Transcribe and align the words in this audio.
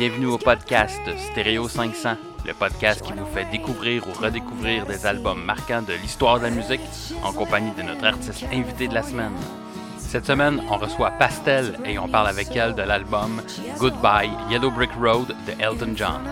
bienvenue 0.00 0.28
au 0.28 0.38
podcast 0.38 0.98
Stéréo 1.30 1.68
500, 1.68 2.14
le 2.46 2.54
podcast 2.54 3.02
qui 3.02 3.12
vous 3.12 3.26
fait 3.26 3.44
découvrir 3.50 4.02
ou 4.08 4.12
redécouvrir 4.18 4.86
des 4.86 5.04
albums 5.04 5.44
marquants 5.44 5.82
de 5.82 5.92
l'histoire 5.92 6.38
de 6.38 6.44
la 6.44 6.50
musique 6.50 6.80
en 7.22 7.34
compagnie 7.34 7.72
de 7.72 7.82
notre 7.82 8.06
artiste 8.06 8.46
invité 8.50 8.88
de 8.88 8.94
la 8.94 9.02
semaine. 9.02 9.34
Cette 9.98 10.24
semaine, 10.24 10.62
on 10.70 10.78
reçoit 10.78 11.10
Pastel 11.10 11.78
et 11.84 11.98
on 11.98 12.08
parle 12.08 12.28
avec 12.28 12.56
elle 12.56 12.74
de 12.74 12.80
l'album 12.80 13.42
Goodbye 13.76 14.30
Yellow 14.48 14.70
Brick 14.70 14.92
Road 14.98 15.36
de 15.46 15.52
Elton 15.62 15.92
John. 15.94 16.22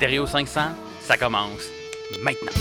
Stéréo 0.00 0.24
500, 0.24 0.60
ça 1.02 1.18
commence 1.18 1.68
maintenant. 2.22 2.52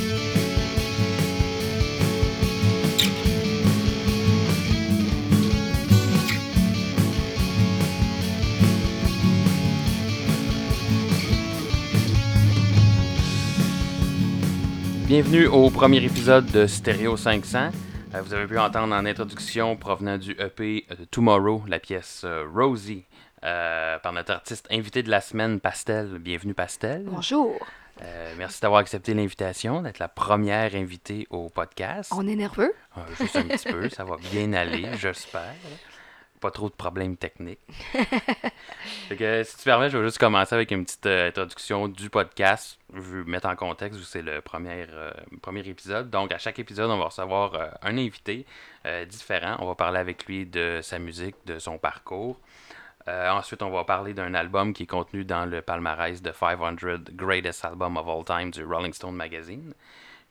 Bienvenue 15.08 15.48
au 15.48 15.70
premier 15.70 16.04
épisode 16.04 16.46
de 16.52 16.68
Stéréo 16.68 17.16
500. 17.16 17.70
Euh, 18.16 18.22
vous 18.22 18.34
avez 18.34 18.48
pu 18.48 18.60
entendre 18.60 18.94
en 18.94 19.06
introduction 19.06 19.78
provenant 19.78 20.18
du 20.18 20.32
EP 20.32 20.86
de 20.90 21.06
Tomorrow 21.06 21.64
la 21.70 21.80
pièce 21.80 22.24
euh, 22.26 22.44
Rosie 22.54 23.06
euh, 23.44 24.00
par 24.00 24.14
notre 24.14 24.34
artiste 24.34 24.68
invité 24.72 25.04
de 25.04 25.10
la 25.10 25.22
semaine 25.22 25.60
Pastel. 25.60 26.20
Bienvenue 26.20 26.54
Pastel. 26.54 27.04
Bonjour. 27.06 27.60
Euh, 28.02 28.34
merci 28.38 28.62
d'avoir 28.62 28.80
accepté 28.80 29.14
l'invitation, 29.14 29.82
d'être 29.82 30.00
la 30.00 30.08
première 30.08 30.76
invitée 30.76 31.28
au 31.30 31.50
podcast. 31.50 32.12
On 32.16 32.28
est 32.28 32.36
nerveux? 32.36 32.74
Euh, 32.98 33.02
juste 33.18 33.36
un 33.36 33.44
petit 33.44 33.72
peu, 33.72 33.90
ça 33.90 34.06
va 34.06 34.16
bien 34.32 34.54
aller, 34.54 34.88
j'espère. 34.98 35.54
Pas 36.40 36.52
trop 36.52 36.70
de 36.70 36.74
problèmes 36.74 37.18
techniques. 37.18 37.60
Fait 39.10 39.18
que, 39.18 39.44
si 39.44 39.58
tu 39.58 39.64
permets, 39.66 39.90
je 39.90 39.98
vais 39.98 40.06
juste 40.06 40.20
commencer 40.20 40.56
avec 40.56 40.72
une 40.72 40.86
petite 40.86 41.06
euh, 41.06 41.28
introduction 41.28 41.90
du 41.90 42.10
podcast. 42.10 42.80
Je 42.94 43.02
veux 43.02 43.24
mettre 43.26 43.50
en 43.50 43.58
contexte 43.58 44.00
où 44.00 44.04
c'est 44.04 44.22
le 44.22 44.40
premier, 44.40 44.86
premier 45.42 45.68
épisode. 45.68 46.10
Donc, 46.10 46.32
à 46.32 46.38
chaque 46.38 46.58
épisode, 46.58 46.90
on 46.90 46.98
va 46.98 47.06
recevoir 47.06 47.78
un 47.82 47.98
invité 47.98 48.46
différent. 49.10 49.58
On 49.60 49.68
va 49.68 49.76
parler 49.76 50.00
avec 50.00 50.26
lui 50.28 50.46
de 50.46 50.80
sa 50.82 50.98
musique, 50.98 51.36
de 51.46 51.60
son 51.60 51.78
parcours. 51.78 52.40
Euh, 53.10 53.30
ensuite, 53.32 53.64
on 53.64 53.72
va 53.72 53.84
parler 53.86 54.14
d'un 54.14 54.36
album 54.36 54.72
qui 54.72 54.84
est 54.84 54.88
contenu 54.88 55.26
dans 55.26 55.46
le 55.46 55.64
palmarès 55.64 56.22
de 56.22 56.32
500 56.32 56.76
Greatest 57.14 57.66
Album 57.66 57.98
of 57.98 58.08
All 58.08 58.24
Time 58.24 58.52
du 58.52 58.64
Rolling 58.64 58.94
Stone 58.94 59.16
Magazine. 59.16 59.74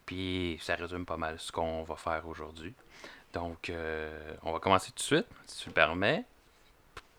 Puis, 0.07 0.59
ça 0.61 0.77
résume 0.77 1.05
pas 1.05 1.17
mal 1.17 1.39
ce 1.39 1.51
qu'on 1.51 1.83
va 1.83 1.97
faire 1.97 2.27
aujourd'hui. 2.29 2.75
Donc, 3.33 3.69
euh, 3.69 4.35
on 4.45 4.53
va 4.53 4.61
commencer 4.61 4.91
tout 4.93 4.99
de 4.99 5.03
suite, 5.03 5.27
si 5.47 5.65
tu 5.65 5.69
le 5.71 5.75
permets. 5.75 6.25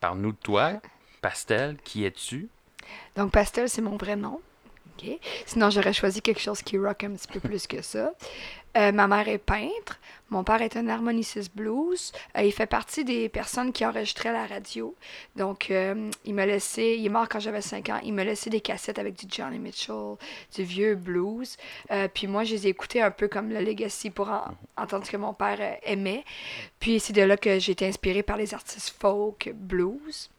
Parle-nous 0.00 0.32
de 0.32 0.38
toi. 0.38 0.72
Pastel, 1.20 1.76
qui 1.84 2.06
es-tu? 2.06 2.48
Donc, 3.14 3.30
Pastel, 3.32 3.68
c'est 3.68 3.82
mon 3.82 3.98
vrai 3.98 4.16
nom. 4.16 4.40
Sinon, 5.46 5.70
j'aurais 5.70 5.92
choisi 5.92 6.20
quelque 6.22 6.40
chose 6.40 6.62
qui 6.62 6.78
rock 6.78 7.04
un 7.04 7.12
petit 7.12 7.28
peu 7.28 7.40
plus 7.40 7.66
que 7.66 7.82
ça. 7.82 8.12
Euh, 8.76 8.92
ma 8.92 9.08
mère 9.08 9.26
est 9.28 9.38
peintre. 9.38 9.98
Mon 10.28 10.44
père 10.44 10.62
est 10.62 10.76
un 10.76 10.86
harmoniciste 10.88 11.50
blues. 11.56 12.12
Euh, 12.38 12.42
il 12.42 12.52
fait 12.52 12.66
partie 12.66 13.04
des 13.04 13.28
personnes 13.28 13.72
qui 13.72 13.84
enregistraient 13.84 14.32
la 14.32 14.46
radio. 14.46 14.94
Donc, 15.34 15.72
euh, 15.72 16.08
il 16.24 16.34
m'a 16.34 16.46
laissé, 16.46 16.94
il 16.96 17.04
est 17.04 17.08
mort 17.08 17.28
quand 17.28 17.40
j'avais 17.40 17.62
5 17.62 17.88
ans, 17.88 17.98
il 18.04 18.12
m'a 18.14 18.22
laissé 18.22 18.48
des 18.48 18.60
cassettes 18.60 19.00
avec 19.00 19.16
du 19.16 19.26
Johnny 19.28 19.58
Mitchell, 19.58 20.14
du 20.54 20.62
vieux 20.62 20.94
blues. 20.94 21.56
Puis 22.14 22.28
moi, 22.28 22.44
je 22.44 22.54
les 22.54 22.66
ai 22.68 22.70
écoutés 22.70 23.02
un 23.02 23.10
peu 23.10 23.26
comme 23.26 23.48
le 23.50 23.58
Legacy 23.60 24.10
pour 24.10 24.28
en- 24.30 24.54
entendre 24.76 25.04
ce 25.04 25.10
que 25.10 25.16
mon 25.16 25.34
père 25.34 25.58
aimait. 25.82 26.24
Puis 26.78 27.00
c'est 27.00 27.12
de 27.12 27.22
là 27.22 27.36
que 27.36 27.58
j'ai 27.58 27.72
été 27.72 27.88
inspirée 27.88 28.22
par 28.22 28.36
les 28.36 28.54
artistes 28.54 28.94
folk, 29.00 29.50
blues. 29.52 30.30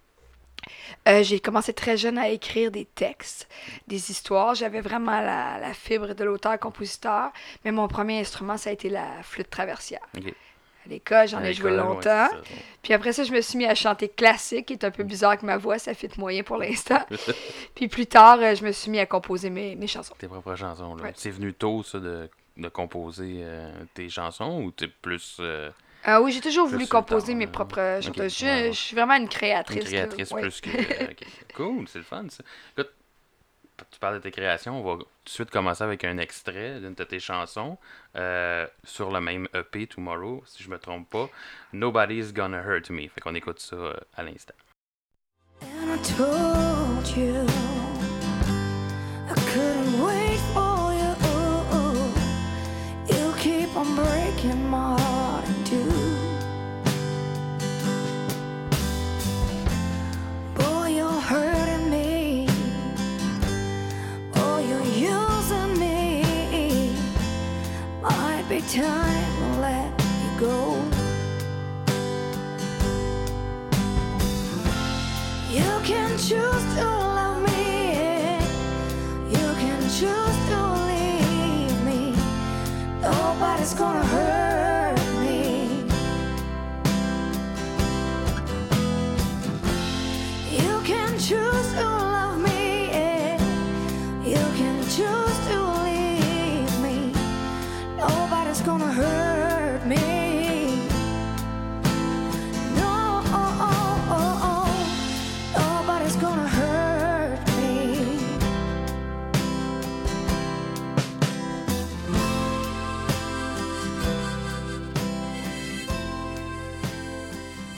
Euh, 1.08 1.24
j'ai 1.24 1.40
commencé 1.40 1.74
très 1.74 1.98
jeune 1.98 2.18
à 2.18 2.30
écrire 2.30 2.72
des 2.72 2.86
textes, 2.86 3.50
des 3.88 4.12
histoires. 4.12 4.56
J'avais 4.56 4.82
vraiment 4.82 5.20
la, 5.20 5.60
la 5.60 5.74
fibre 5.74 6.14
de 6.14 6.24
l'auteur-compositeur, 6.24 7.32
mais 7.66 7.72
mon 7.72 7.88
premier 7.88 8.20
instrument, 8.20 8.58
ça 8.58 8.70
a 8.70 8.74
été 8.74 8.90
la 8.90 9.24
flûte 9.24 9.50
traversière. 9.50 10.02
À 10.16 10.90
l'école, 10.90 11.28
j'en 11.28 11.44
ai 11.44 11.54
joué 11.54 11.72
ouais, 11.72 11.78
longtemps. 11.78 12.28
Puis 12.82 12.94
après 12.94 13.14
ça, 13.14 13.24
je 13.24 13.32
me 13.32 13.42
suis 13.42 13.58
mis 13.58 13.66
à 13.66 13.76
chanter 13.76 14.10
classique, 14.10 14.68
qui 14.68 14.74
est 14.74 14.84
un 14.84 14.90
peu 14.92 15.04
bizarre 15.04 15.38
que 15.38 15.46
ma 15.46 15.58
voix, 15.58 15.78
ça 15.78 15.94
fit 15.94 16.10
moyen 16.18 16.42
pour 16.44 16.58
l'instant. 16.58 17.02
Puis 17.76 17.88
plus 17.88 18.08
tard, 18.08 18.40
euh, 18.42 18.56
je 18.56 18.64
me 18.66 18.72
suis 18.72 18.90
mis 18.90 19.00
à 19.00 19.06
composer 19.06 19.52
mes, 19.52 19.76
mes 19.76 19.88
chansons. 19.88 20.16
Tes 20.18 20.28
propres 20.28 20.56
chansons. 20.56 20.96
là. 20.96 21.04
Ouais. 21.04 21.14
C'est 21.16 21.30
venu 21.30 21.54
tôt, 21.54 21.84
ça, 21.84 22.00
de, 22.00 22.28
de 22.58 22.68
composer 22.70 23.42
euh, 23.42 23.72
tes 23.94 24.10
chansons 24.10 24.62
ou 24.64 24.72
t'es 24.72 24.88
plus 24.88 25.38
euh, 25.40 25.70
Ah 26.04 26.22
oui, 26.22 26.32
j'ai 26.32 26.42
toujours 26.42 26.68
Plus 26.68 26.74
voulu 26.74 26.88
composer 26.88 27.34
temps, 27.34 27.38
mes 27.38 27.46
euh, 27.46 27.52
propres 27.52 27.80
euh, 27.80 28.00
ok, 28.00 28.04
chansons. 28.06 28.28
Je, 28.28 28.46
ouais, 28.46 28.52
ouais. 28.52 28.72
je 28.74 28.78
suis 28.78 28.96
vraiment 28.96 29.16
une 29.16 29.30
créatrice. 29.30 29.84
une 29.84 29.88
créatrice. 29.88 30.32
Ouais. 30.32 30.42
plus 30.42 30.62
que. 30.62 30.70
euh, 30.70 31.08
ok. 31.12 31.26
Cool, 31.56 31.88
c'est 31.88 32.00
le 32.00 32.06
fun, 32.06 32.26
ça. 32.30 32.44
Écoute, 32.78 32.92
tu 33.90 34.00
parles 34.00 34.16
de 34.16 34.20
tes 34.20 34.32
créations, 34.32 34.80
on 34.80 34.84
va 34.84 34.98
tout 34.98 35.08
de 35.26 35.30
suite 35.30 35.50
commencer 35.50 35.84
avec 35.84 36.04
un 36.04 36.18
extrait 36.18 36.80
d'une 36.80 36.94
de 36.94 37.04
tes 37.04 37.20
chansons 37.20 37.78
euh, 38.16 38.68
sur 38.84 39.12
le 39.12 39.22
même 39.22 39.48
EP 39.54 39.88
Tomorrow, 39.88 40.44
si 40.46 40.64
je 40.64 40.70
me 40.70 40.78
trompe 40.78 41.10
pas. 41.10 41.30
Nobody's 41.74 42.34
Gonna 42.34 42.62
Hurt 42.62 42.90
Me. 42.90 43.08
Fait 43.08 43.22
qu'on 43.22 43.36
écoute 43.36 43.60
ça 43.60 43.76
euh, 43.76 43.94
à 44.16 44.24
l'instant. 44.24 44.54
Time 68.72 69.36
to 69.36 69.59
let 69.59 69.92
you 70.00 70.40
go. 70.40 70.82
You 75.52 75.72
can 75.84 76.12
choose 76.18 76.66
to 76.76 76.86
love 77.18 77.42
me. 77.44 78.40
You 79.28 79.48
can 79.59 79.82
choose 80.00 80.38
to 80.52 80.59
leave 80.88 81.84
me. 81.84 82.16
Nobody's 83.02 83.74
gonna 83.74 84.06
hurt 84.06 84.31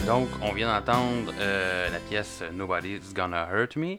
Donc, 0.05 0.27
on 0.41 0.51
vient 0.51 0.67
d'entendre 0.79 1.33
euh, 1.39 1.89
la 1.89 1.99
pièce 1.99 2.43
Nobody's 2.51 3.13
Gonna 3.13 3.47
Hurt 3.51 3.75
Me. 3.77 3.97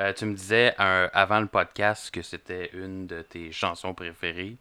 Euh, 0.00 0.12
tu 0.12 0.24
me 0.26 0.34
disais 0.34 0.74
euh, 0.80 1.08
avant 1.12 1.38
le 1.40 1.46
podcast 1.46 2.10
que 2.10 2.22
c'était 2.22 2.70
une 2.74 3.06
de 3.06 3.22
tes 3.22 3.52
chansons 3.52 3.94
préférées 3.94 4.56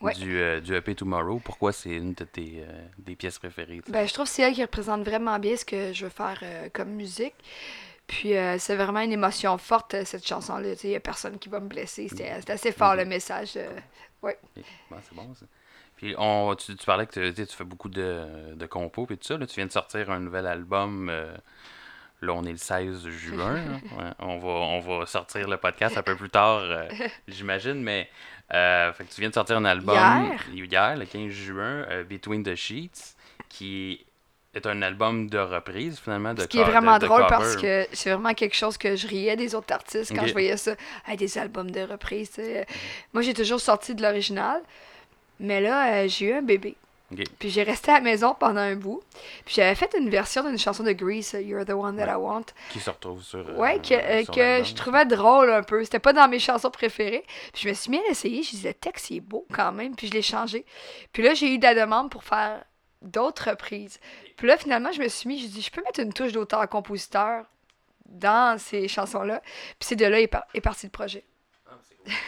Ouais. 0.00 0.14
du, 0.14 0.40
du 0.62 0.74
EP 0.74 0.94
Tomorrow. 0.94 1.42
Pourquoi 1.44 1.72
c'est 1.74 1.90
une 1.90 2.14
de 2.14 2.24
tes 2.24 2.64
des 2.96 3.14
pièces 3.16 3.38
préférées? 3.38 3.82
Ben, 3.86 4.08
je 4.08 4.14
trouve 4.14 4.24
que 4.24 4.30
c'est 4.32 4.40
elle 4.40 4.54
qui 4.54 4.62
représente 4.62 5.02
vraiment 5.04 5.38
bien 5.38 5.54
ce 5.58 5.64
que 5.66 5.92
je 5.92 6.04
veux 6.06 6.10
faire 6.10 6.42
comme 6.72 6.88
musique. 6.92 7.34
Puis 8.06 8.32
c'est 8.58 8.76
vraiment 8.76 9.00
une 9.00 9.12
émotion 9.12 9.58
forte, 9.58 10.02
cette 10.04 10.26
chanson-là. 10.26 10.72
Il 10.84 10.88
n'y 10.88 10.96
a 10.96 11.00
personne 11.00 11.38
qui 11.38 11.50
va 11.50 11.60
me 11.60 11.68
blesser. 11.68 12.08
C'est 12.08 12.32
c'est 12.40 12.48
assez 12.48 12.72
fort 12.72 12.96
le 12.96 13.04
message. 13.04 13.58
ouais. 14.22 14.38
Bon, 14.90 14.96
c'est 15.02 15.14
bon 15.14 15.34
ça. 15.34 15.44
Puis 16.00 16.14
on, 16.16 16.54
tu, 16.54 16.74
tu 16.76 16.86
parlais 16.86 17.04
que 17.06 17.30
tu, 17.30 17.46
fais 17.46 17.64
beaucoup 17.64 17.90
de, 17.90 18.54
de 18.54 18.66
compos 18.66 19.06
et 19.10 19.18
tout 19.18 19.26
ça. 19.26 19.36
Là, 19.36 19.46
tu 19.46 19.56
viens 19.56 19.66
de 19.66 19.72
sortir 19.72 20.10
un 20.10 20.18
nouvel 20.18 20.46
album. 20.46 21.10
euh, 21.10 21.36
là, 22.22 22.32
on 22.32 22.42
est 22.44 22.52
le 22.52 22.56
16 22.56 23.06
juin. 23.08 23.56
Ouais, 23.98 24.10
on, 24.18 24.38
va, 24.38 24.48
on 24.48 24.80
va 24.80 25.04
sortir 25.04 25.46
le 25.46 25.58
podcast 25.58 25.98
un 25.98 26.02
peu 26.02 26.16
plus 26.16 26.30
tard, 26.30 26.60
euh, 26.62 26.88
j'imagine. 27.28 27.82
Mais 27.82 28.08
euh, 28.54 28.92
fait 28.94 29.04
que 29.04 29.12
tu 29.12 29.20
viens 29.20 29.28
de 29.28 29.34
sortir 29.34 29.58
un 29.58 29.64
album 29.66 29.94
Hier? 29.94 30.40
hier, 30.70 30.96
le 30.96 31.04
15 31.04 31.30
juin, 31.30 31.86
Between 32.08 32.42
the 32.44 32.54
Sheets, 32.54 33.14
qui 33.50 34.06
est 34.54 34.66
un 34.66 34.80
album 34.80 35.28
de 35.28 35.38
reprise, 35.38 36.00
finalement. 36.00 36.32
De 36.32 36.40
Ce 36.42 36.46
qui 36.46 36.60
est 36.60 36.64
vraiment 36.64 36.94
de- 36.96 37.02
de 37.02 37.06
drôle 37.08 37.24
cover. 37.24 37.28
parce 37.30 37.56
que 37.56 37.86
c'est 37.92 38.10
vraiment 38.10 38.32
quelque 38.32 38.56
chose 38.56 38.78
que 38.78 38.96
je 38.96 39.06
riais 39.06 39.36
des 39.36 39.54
autres 39.54 39.72
artistes 39.74 40.12
quand 40.16 40.26
je 40.26 40.32
voyais 40.32 40.56
ça. 40.56 40.72
Hey, 41.06 41.18
des 41.18 41.36
albums 41.36 41.70
de 41.70 41.82
reprise. 41.82 42.30
sais. 42.30 42.66
Moi, 43.12 43.22
j'ai 43.22 43.34
toujours 43.34 43.60
sorti 43.60 43.94
de 43.94 44.02
l'original. 44.02 44.62
Mais 45.40 45.60
là, 45.60 45.92
euh, 46.04 46.08
j'ai 46.08 46.26
eu 46.26 46.32
un 46.34 46.42
bébé. 46.42 46.76
Puis 47.40 47.50
j'ai 47.50 47.64
resté 47.64 47.90
à 47.90 47.94
la 47.94 48.00
maison 48.02 48.36
pendant 48.38 48.60
un 48.60 48.76
bout. 48.76 49.02
Puis 49.44 49.56
j'avais 49.56 49.74
fait 49.74 49.92
une 49.98 50.08
version 50.10 50.44
d'une 50.44 50.56
chanson 50.58 50.84
de 50.84 50.92
Grease, 50.92 51.34
euh, 51.34 51.40
You're 51.42 51.64
the 51.64 51.70
One 51.70 51.96
That 51.96 52.12
I 52.12 52.14
Want. 52.14 52.44
Qui 52.70 52.78
se 52.78 52.88
retrouve 52.88 53.20
sur. 53.20 53.40
euh, 53.40 53.56
Ouais, 53.56 53.80
que, 53.80 53.94
euh, 53.94 54.22
sur 54.24 54.32
que 54.34 54.62
je 54.64 54.74
trouvais 54.76 55.04
drôle 55.06 55.50
un 55.50 55.64
peu. 55.64 55.82
C'était 55.82 55.98
pas 55.98 56.12
dans 56.12 56.28
mes 56.28 56.38
chansons 56.38 56.70
préférées. 56.70 57.24
Puis 57.52 57.62
je 57.64 57.68
me 57.68 57.74
suis 57.74 57.90
mis 57.90 57.98
à 57.98 58.02
l'essayer. 58.08 58.44
Je 58.44 58.50
disais, 58.50 58.68
le 58.68 58.74
texte, 58.74 59.10
il 59.10 59.16
est 59.16 59.20
beau 59.20 59.44
quand 59.52 59.72
même. 59.72 59.96
Puis 59.96 60.06
je 60.06 60.12
l'ai 60.12 60.22
changé. 60.22 60.64
Puis 61.12 61.24
là, 61.24 61.34
j'ai 61.34 61.52
eu 61.52 61.58
de 61.58 61.64
la 61.64 61.74
demande 61.74 62.10
pour 62.12 62.22
faire 62.22 62.62
d'autres 63.02 63.50
reprises. 63.50 63.98
Puis 64.36 64.46
là, 64.46 64.56
finalement, 64.56 64.92
je 64.92 65.00
me 65.02 65.08
suis 65.08 65.26
mis, 65.26 65.40
je 65.40 65.48
dis, 65.48 65.62
je 65.62 65.70
peux 65.72 65.82
mettre 65.82 65.98
une 65.98 66.12
touche 66.12 66.30
d'auteur-compositeur 66.32 67.44
dans 68.06 68.56
ces 68.58 68.86
chansons-là. 68.88 69.40
Puis 69.40 69.88
c'est 69.88 69.96
de 69.96 70.04
là 70.06 70.20
est, 70.20 70.26
par- 70.28 70.44
est 70.54 70.60
parti 70.60 70.86
le 70.86 70.90
projet. 70.90 71.24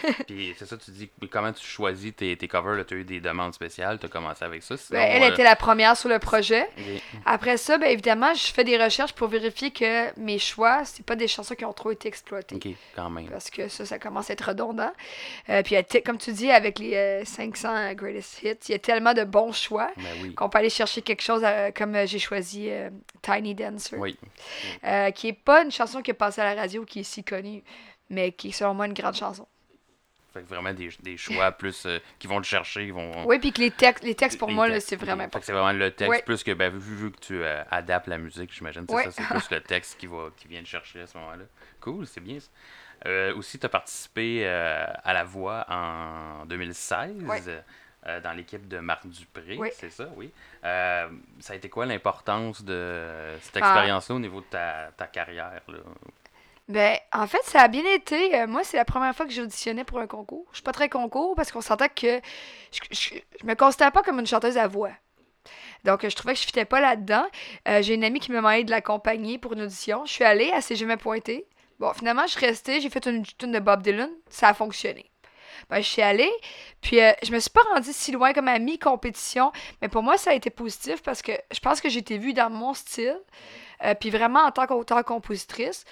Puis 0.27 0.55
c'est 0.59 0.67
ça, 0.67 0.77
tu 0.77 0.91
dis, 0.91 1.11
comment 1.31 1.53
tu 1.53 1.65
choisis 1.67 2.15
tes, 2.15 2.37
tes 2.37 2.49
covers? 2.49 2.85
Tu 2.87 2.95
as 2.95 2.97
eu 2.99 3.05
des 3.05 3.21
demandes 3.21 3.55
spéciales, 3.55 3.99
tu 3.99 4.07
as 4.07 4.09
commencé 4.09 4.45
avec 4.45 4.63
ça. 4.63 4.77
Sinon, 4.77 4.99
Ben, 4.99 5.09
elle 5.11 5.23
euh, 5.23 5.33
était 5.33 5.45
la 5.45 5.57
première 5.57 5.97
sur 5.97 6.09
le 6.09 6.19
projet. 6.19 6.69
Après 7.27 7.57
ça, 7.57 7.79
ben, 7.79 7.89
évidemment, 7.91 8.35
je 8.35 8.47
fais 8.53 8.65
des 8.65 8.83
recherches 8.83 9.13
pour 9.13 9.29
vérifier 9.29 9.71
que 9.71 10.19
mes 10.19 10.39
choix, 10.39 10.85
c'est 10.85 11.05
pas 11.05 11.17
des 11.17 11.29
chansons 11.29 11.55
qui 11.55 11.65
ont 11.65 11.73
trop 11.73 11.91
été 11.91 12.09
exploitées. 12.09 12.57
Ok, 12.57 12.69
quand 12.97 13.11
même. 13.11 13.29
Parce 13.29 13.51
que 13.51 13.69
ça, 13.69 13.85
ça 13.87 13.99
commence 13.99 14.31
à 14.31 14.33
être 14.35 14.49
redondant. 14.49 14.93
Euh, 15.49 15.63
puis, 15.63 15.75
comme 16.05 16.19
tu 16.19 16.33
dis, 16.33 16.51
avec 16.51 16.79
les 16.79 16.95
euh, 16.95 17.25
500 17.25 17.95
Greatest 17.95 18.43
Hits, 18.43 18.57
il 18.69 18.73
y 18.73 18.75
a 18.75 18.79
tellement 18.79 19.15
de 19.15 19.25
bons 19.25 19.53
choix 19.53 19.91
Ben 19.97 20.05
oui. 20.23 20.35
qu'on 20.35 20.49
peut 20.49 20.59
aller 20.59 20.71
chercher 20.71 21.03
quelque 21.03 21.23
chose 21.23 21.43
euh, 21.45 21.71
comme 21.75 21.95
euh, 21.95 22.07
j'ai 22.07 22.19
choisi 22.19 22.69
euh, 22.71 22.91
Tiny 23.23 23.55
Dancer, 23.55 23.97
Oui. 23.99 24.17
euh, 24.85 25.11
qui 25.11 25.29
est 25.29 25.33
pas 25.33 25.63
une 25.65 25.71
chanson 25.71 26.03
qui 26.03 26.11
est 26.11 26.15
passée 26.15 26.41
à 26.41 26.55
la 26.55 26.61
radio, 26.61 26.85
qui 26.85 27.01
est 27.01 27.03
si 27.05 27.25
connue, 27.25 27.63
mais 28.11 28.33
qui 28.33 28.49
est 28.49 28.53
selon 28.53 28.75
moi 28.75 28.87
une 28.87 28.93
grande 28.95 29.15
chanson. 29.15 29.47
Fait 30.33 30.43
que 30.43 30.47
vraiment 30.49 30.73
des, 30.73 30.89
des 31.03 31.17
choix 31.19 31.53
plus 31.53 31.85
euh, 31.87 31.99
qui 32.19 32.27
vont 32.27 32.41
te 32.41 32.47
chercher, 32.47 32.87
qui 32.87 32.91
vont. 32.91 33.27
Oui, 33.27 33.39
puis 33.39 33.53
que 33.53 33.61
les 33.61 33.71
textes, 33.71 34.03
les 34.05 34.15
textes 34.15 34.39
pour 34.39 34.49
les 34.49 34.55
moi, 34.55 34.81
c'est 34.81 34.97
vraiment 34.97 35.25
important. 35.25 35.45
c'est 35.45 35.53
vraiment 35.53 35.73
le 35.73 35.91
texte, 35.91 36.11
Ouais. 36.11 36.23
plus 36.23 36.43
que, 36.43 36.53
ben, 36.53 36.73
vu, 36.73 36.95
vu 36.97 37.11
que 37.13 37.21
tu 37.21 37.43
euh, 37.43 37.63
adaptes 37.71 38.07
la 38.07 38.19
musique, 38.19 38.53
j'imagine, 38.53 38.85
c'est 38.89 38.95
Ouais. 38.95 39.05
ça, 39.05 39.11
c'est 39.11 39.25
plus 39.25 39.51
le 39.51 39.61
texte 39.61 39.99
qui, 39.99 40.07
va, 40.07 40.29
qui 40.37 40.49
vient 40.49 40.63
te 40.63 40.69
chercher 40.69 41.03
à 41.03 41.07
ce 41.07 41.17
moment-là. 41.19 41.45
Cool, 41.81 42.07
c'est 42.07 42.21
bien 42.21 42.39
ça. 42.41 42.49
Euh, 43.07 43.35
aussi, 43.35 43.59
tu 43.59 43.67
as 43.67 43.69
participé 43.69 44.47
à 44.47 45.13
La 45.13 45.25
Voix 45.25 45.65
en 45.69 46.47
2016. 46.47 47.25
Ouais. 47.25 47.41
euh, 48.07 48.21
dans 48.21 48.33
l'équipe 48.33 48.67
de 48.67 48.79
Marc 48.79 49.07
Dupré, 49.07 49.57
Oui. 49.59 49.69
c'est 49.75 49.91
ça, 49.91 50.09
oui. 50.17 50.33
Euh, 50.65 51.09
ça 51.39 51.53
a 51.53 51.57
été 51.57 51.69
quoi 51.69 51.87
l'importance 51.87 52.63
de 52.65 53.35
cette 53.41 53.57
Ah. 53.57 53.59
expérience-là 53.61 54.17
au 54.17 54.19
niveau 54.19 54.41
de 54.41 54.47
ta, 54.47 54.91
ta 54.97 55.07
carrière? 55.07 55.61
Là? 55.69 55.79
Ben, 56.73 56.97
en 57.13 57.27
fait, 57.27 57.43
ça 57.45 57.61
a 57.61 57.69
bien 57.69 57.85
été. 57.85 58.35
Euh, 58.35 58.47
moi, 58.47 58.65
c'est 58.65 58.79
la 58.79 58.87
première 58.87 59.15
fois 59.15 59.27
que 59.27 59.33
j'auditionnais 59.33 59.85
pour 59.85 59.99
un 59.99 60.07
concours. 60.07 60.47
Je 60.53 60.57
suis 60.57 60.63
pas 60.63 60.73
très 60.73 60.89
concours 60.89 61.35
parce 61.35 61.53
qu'on 61.53 61.61
sentait 61.61 61.91
que 61.91 62.19
je, 62.73 62.81
je, 62.91 63.15
je 63.41 63.47
me 63.47 63.55
considérais 63.55 63.91
pas 63.91 64.03
comme 64.03 64.19
une 64.19 64.27
chanteuse 64.27 64.57
à 64.57 64.69
voix. 64.69 64.93
Donc, 65.85 66.03
euh, 66.03 66.09
je 66.09 66.17
trouvais 66.17 66.33
que 66.33 66.41
je 66.41 66.47
fitais 66.47 66.65
pas 66.65 66.81
là-dedans. 66.81 67.27
Euh, 67.69 67.83
j'ai 67.83 67.93
une 67.93 68.05
amie 68.05 68.21
qui 68.21 68.33
m'a 68.33 68.39
demandé 68.39 68.65
de 68.65 68.71
l'accompagner 68.71 69.37
pour 69.37 69.53
une 69.53 69.61
audition. 69.61 70.07
Je 70.07 70.13
suis 70.13 70.25
allée, 70.25 70.51
elle 70.51 70.63
s'est 70.63 70.75
jamais 70.75 70.97
pointée. 70.97 71.47
Bon, 71.79 71.93
finalement, 71.93 72.23
je 72.23 72.39
suis 72.39 72.47
restée, 72.47 72.81
j'ai 72.81 72.89
fait 72.89 73.05
une 73.05 73.23
tune 73.23 73.53
de 73.53 73.59
Bob 73.59 73.83
Dylan. 73.83 74.09
Ça 74.31 74.49
a 74.49 74.55
fonctionné. 74.55 75.11
Ben, 75.69 75.83
je 75.83 75.87
suis 75.87 76.03
allée, 76.03 76.33
puis 76.81 77.03
euh, 77.03 77.13
je 77.23 77.33
me 77.33 77.39
suis 77.39 77.51
pas 77.51 77.61
rendue 77.75 77.93
si 77.93 78.13
loin 78.13 78.33
comme 78.33 78.49
à 78.49 78.59
mi-compétition, 78.59 79.53
mais 79.83 79.89
pour 79.89 80.03
moi, 80.03 80.17
ça 80.17 80.31
a 80.31 80.35
été 80.35 80.49
positif 80.49 81.03
parce 81.03 81.21
que 81.21 81.33
je 81.53 81.61
pense 81.61 81.83
que 81.83 81.91
j'ai 81.91 82.01
été 82.01 82.17
vue 82.17 82.33
dans 82.33 82.49
mon 82.49 82.73
style, 82.73 83.21
puis 84.01 84.11
vraiment 84.11 84.41
en 84.41 84.51
tant 84.53 84.67
qu'auteur-compositrice. 84.67 85.85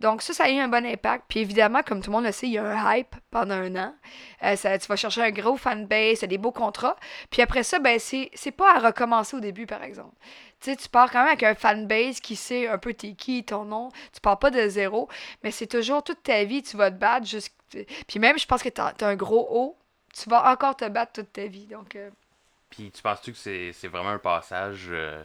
Donc 0.00 0.22
ça, 0.22 0.32
ça 0.32 0.44
a 0.44 0.50
eu 0.50 0.58
un 0.58 0.68
bon 0.68 0.86
impact. 0.86 1.24
Puis 1.28 1.40
évidemment, 1.40 1.82
comme 1.82 2.00
tout 2.00 2.10
le 2.10 2.16
monde 2.16 2.24
le 2.24 2.32
sait, 2.32 2.46
il 2.46 2.52
y 2.52 2.58
a 2.58 2.64
un 2.64 2.94
hype 2.94 3.16
pendant 3.30 3.56
un 3.56 3.74
an. 3.76 3.94
Euh, 4.44 4.54
ça, 4.54 4.78
tu 4.78 4.86
vas 4.86 4.96
chercher 4.96 5.22
un 5.22 5.30
gros 5.30 5.56
fanbase, 5.56 6.20
des 6.20 6.38
beaux 6.38 6.52
contrats. 6.52 6.96
Puis 7.30 7.42
après 7.42 7.64
ça, 7.64 7.80
ben 7.80 7.98
c'est 7.98 8.50
pas 8.56 8.76
à 8.76 8.78
recommencer 8.78 9.36
au 9.36 9.40
début, 9.40 9.66
par 9.66 9.82
exemple. 9.82 10.14
Tu 10.60 10.70
sais, 10.70 10.76
tu 10.76 10.88
pars 10.88 11.10
quand 11.10 11.20
même 11.20 11.28
avec 11.28 11.42
un 11.42 11.54
fanbase 11.54 12.20
qui 12.20 12.36
sait 12.36 12.68
un 12.68 12.78
peu 12.78 12.94
t'es 12.94 13.12
qui, 13.14 13.44
ton 13.44 13.64
nom. 13.64 13.90
Tu 14.12 14.20
pars 14.20 14.38
pas 14.38 14.50
de 14.50 14.68
zéro, 14.68 15.08
mais 15.42 15.50
c'est 15.50 15.66
toujours 15.66 16.02
toute 16.02 16.22
ta 16.22 16.44
vie, 16.44 16.62
tu 16.62 16.76
vas 16.76 16.90
te 16.90 16.96
battre. 16.96 17.26
Puis 18.06 18.18
même, 18.18 18.38
je 18.38 18.46
pense 18.46 18.62
que 18.62 18.68
t'as 18.68 18.92
as 19.00 19.06
un 19.06 19.16
gros 19.16 19.46
haut, 19.50 19.76
tu 20.14 20.28
vas 20.30 20.50
encore 20.50 20.76
te 20.76 20.88
battre 20.88 21.12
toute 21.12 21.32
ta 21.32 21.46
vie. 21.46 21.66
Donc, 21.66 21.96
euh, 21.96 22.10
Puis 22.70 22.90
tu 22.90 23.02
penses-tu 23.02 23.32
que 23.32 23.38
c'est 23.38 23.72
c'est 23.72 23.88
vraiment 23.88 24.10
un 24.10 24.18
passage, 24.18 24.86
euh, 24.90 25.22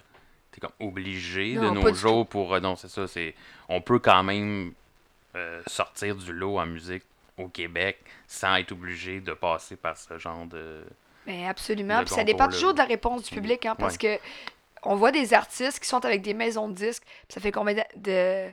t'es 0.54 0.62
comme 0.62 0.72
obligé 0.80 1.56
de 1.56 1.70
nos 1.70 1.94
jours 1.94 2.26
pour... 2.28 2.54
euh, 2.54 2.60
non, 2.60 2.76
c'est 2.76 2.88
ça, 2.88 3.08
c'est... 3.08 3.36
On 3.68 3.82
peut 3.82 4.00
quand 4.00 4.24
même 4.24 4.74
euh, 5.36 5.62
sortir 5.68 6.16
du 6.16 6.32
lot 6.32 6.60
en 6.60 6.66
musique 6.66 7.04
au 7.38 7.48
Québec 7.48 8.00
sans 8.28 8.56
être 8.56 8.72
obligé 8.72 9.20
de 9.20 9.34
passer 9.34 9.76
par 9.76 9.98
ce 9.98 10.18
genre 10.18 10.46
de... 10.46 10.84
Ben 11.26 11.48
absolument. 11.48 12.00
Puis 12.04 12.14
ça 12.14 12.24
dépend 12.24 12.48
toujours 12.48 12.74
de 12.74 12.80
la 12.80 12.86
réponse 12.86 13.24
du 13.24 13.34
public, 13.34 13.66
hein, 13.66 13.76
parce 13.76 13.98
que 13.98 14.20
on 14.84 14.96
voit 14.96 15.12
des 15.12 15.34
artistes 15.34 15.80
qui 15.80 15.88
sont 15.88 16.04
avec 16.06 16.22
des 16.22 16.34
maisons 16.34 16.68
de 16.68 16.74
disques, 16.74 17.04
puis 17.06 17.34
ça 17.34 17.40
fait 17.40 17.52
combien 17.52 17.82
de 17.96 18.52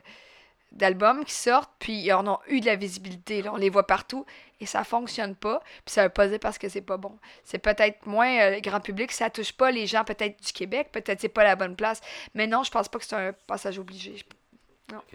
d'albums 0.71 1.25
qui 1.25 1.33
sortent, 1.33 1.71
puis 1.79 1.93
ils 1.93 2.13
en 2.13 2.27
ont 2.27 2.39
eu 2.47 2.59
de 2.61 2.65
la 2.65 2.75
visibilité, 2.75 3.41
là, 3.41 3.51
on 3.53 3.57
les 3.57 3.69
voit 3.69 3.87
partout, 3.87 4.25
et 4.59 4.65
ça 4.65 4.83
fonctionne 4.83 5.35
pas, 5.35 5.61
puis 5.85 5.93
ça 5.93 6.03
veut 6.03 6.09
pas 6.09 6.27
dire 6.27 6.39
parce 6.39 6.57
que 6.57 6.69
c'est 6.69 6.81
pas 6.81 6.97
bon. 6.97 7.17
C'est 7.43 7.59
peut-être 7.59 8.05
moins 8.05 8.39
euh, 8.39 8.59
grand 8.59 8.79
public, 8.79 9.11
ça 9.11 9.29
touche 9.29 9.51
pas 9.53 9.71
les 9.71 9.87
gens 9.87 10.03
peut-être 10.03 10.43
du 10.43 10.53
Québec, 10.53 10.89
peut-être 10.91 11.19
c'est 11.19 11.29
pas 11.29 11.43
la 11.43 11.55
bonne 11.55 11.75
place, 11.75 12.01
mais 12.33 12.47
non, 12.47 12.63
je 12.63 12.71
pense 12.71 12.87
pas 12.87 12.99
que 12.99 13.05
c'est 13.05 13.15
un 13.15 13.33
passage 13.47 13.79
obligé. 13.79 14.15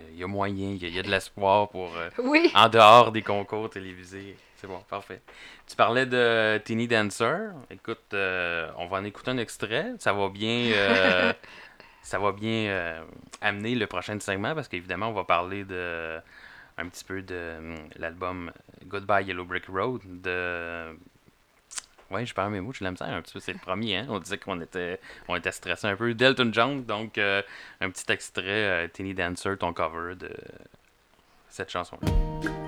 Il 0.08 0.16
y 0.16 0.24
a 0.24 0.26
moyen, 0.26 0.70
il 0.70 0.82
y 0.82 0.86
a, 0.86 0.88
il 0.88 0.94
y 0.94 0.98
a 0.98 1.02
de 1.02 1.10
l'espoir 1.10 1.68
pour... 1.68 1.94
euh, 1.96 2.08
Oui, 2.22 2.50
en 2.54 2.68
dehors 2.68 3.12
des 3.12 3.22
concours 3.22 3.68
télévisés. 3.68 4.36
C'est 4.58 4.66
bon, 4.66 4.80
parfait. 4.88 5.20
Tu 5.66 5.76
parlais 5.76 6.06
de 6.06 6.58
Teeny 6.64 6.88
Dancer. 6.88 7.50
Écoute, 7.70 8.14
euh, 8.14 8.70
on 8.78 8.86
va 8.86 8.96
en 8.98 9.04
écouter 9.04 9.30
un 9.30 9.36
extrait. 9.36 9.92
Ça 9.98 10.14
va 10.14 10.30
bien, 10.30 10.72
ça 12.06 12.20
va 12.20 12.30
bien 12.30 12.68
euh, 12.68 13.02
amener 13.40 13.74
le 13.74 13.88
prochain 13.88 14.18
segment 14.20 14.54
parce 14.54 14.68
qu'évidemment, 14.68 15.08
on 15.08 15.12
va 15.12 15.24
parler 15.24 15.64
de 15.64 16.18
un 16.78 16.88
petit 16.88 17.02
peu 17.02 17.20
de 17.20 17.54
hum, 17.58 17.74
l'album 17.96 18.52
Goodbye 18.84 19.24
Yellow 19.24 19.44
Brick 19.44 19.66
Road 19.66 20.02
de. 20.04 20.96
Ouais, 22.08 22.24
je 22.24 22.32
perds 22.32 22.50
mes 22.50 22.60
mots, 22.60 22.72
je 22.72 22.84
l'aime 22.84 22.96
ça 22.96 23.06
un 23.06 23.20
petit 23.22 23.32
peu. 23.32 23.40
C'est 23.40 23.52
le 23.52 23.58
premier, 23.58 23.96
hein. 23.96 24.06
On 24.08 24.20
disait 24.20 24.38
qu'on 24.38 24.60
était, 24.60 25.00
on 25.26 25.34
était 25.34 25.50
stressé 25.50 25.88
un 25.88 25.96
peu. 25.96 26.14
Delton 26.14 26.50
John, 26.52 26.84
donc 26.84 27.18
euh, 27.18 27.42
un 27.80 27.90
petit 27.90 28.04
extrait, 28.12 28.44
euh, 28.46 28.88
Teeny 28.88 29.12
Dancer, 29.12 29.58
ton 29.58 29.72
cover 29.72 30.14
de 30.14 30.30
cette 31.48 31.72
chanson-là. 31.72 32.65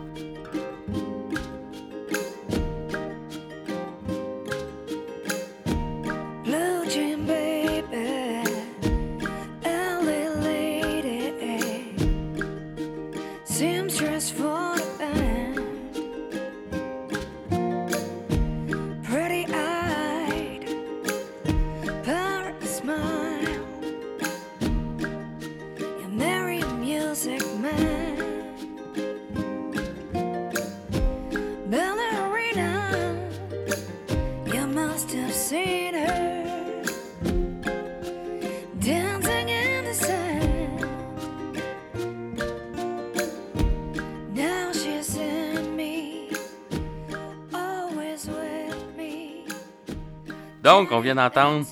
Donc, 50.79 50.93
on 50.93 51.01
vient 51.01 51.17
d'entendre 51.17 51.67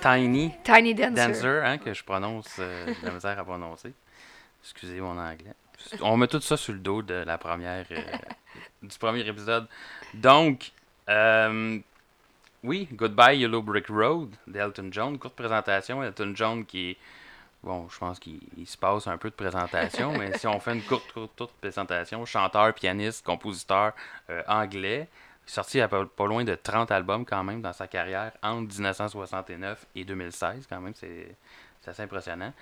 Tiny 0.00 0.52
Tiny 0.62 0.94
Dancer. 0.94 1.26
Dancer, 1.26 1.64
hein, 1.64 1.76
que 1.76 1.92
je 1.92 2.04
prononce, 2.04 2.46
euh, 2.60 2.84
j'ai 2.86 3.00
de 3.00 3.06
la 3.06 3.10
misère 3.10 3.36
à 3.36 3.42
prononcer. 3.42 3.92
Excusez 4.62 5.00
mon 5.00 5.18
anglais. 5.18 5.54
On 6.00 6.16
met 6.16 6.28
tout 6.28 6.40
ça 6.40 6.56
sur 6.56 6.72
le 6.72 6.78
dos 6.78 7.02
de 7.02 7.14
la 7.14 7.36
première, 7.36 7.84
euh, 7.90 8.00
du 8.84 8.96
premier 8.96 9.26
épisode. 9.26 9.66
Donc, 10.14 10.70
euh, 11.08 11.80
oui, 12.62 12.86
Goodbye 12.92 13.40
Yellow 13.40 13.62
Brick 13.62 13.88
Road 13.88 14.30
d'Elton 14.46 14.90
John. 14.92 15.18
Courte 15.18 15.34
présentation. 15.34 16.00
Elton 16.00 16.30
John 16.36 16.64
qui 16.64 16.90
est. 16.90 16.96
Bon, 17.64 17.88
je 17.88 17.98
pense 17.98 18.20
qu'il 18.20 18.38
il 18.56 18.68
se 18.68 18.76
passe 18.76 19.08
un 19.08 19.18
peu 19.18 19.30
de 19.30 19.34
présentation, 19.34 20.16
mais 20.16 20.38
si 20.38 20.46
on 20.46 20.60
fait 20.60 20.74
une 20.74 20.82
courte, 20.82 21.10
courte, 21.10 21.36
courte 21.36 21.54
présentation, 21.60 22.24
chanteur, 22.24 22.72
pianiste, 22.72 23.26
compositeur 23.26 23.94
euh, 24.30 24.44
anglais, 24.46 25.08
est 25.46 25.50
sorti 25.50 25.80
à 25.80 25.88
pas, 25.88 26.04
pas 26.04 26.26
loin 26.26 26.44
de 26.44 26.54
30 26.54 26.90
albums 26.90 27.24
quand 27.24 27.42
même 27.44 27.62
dans 27.62 27.72
sa 27.72 27.86
carrière 27.86 28.32
entre 28.42 28.74
1969 28.74 29.86
et 29.94 30.04
2016 30.04 30.66
quand 30.68 30.80
même, 30.80 30.94
c'est 30.94 31.34
c'est 31.82 31.90
assez 31.90 32.02
impressionnant. 32.02 32.52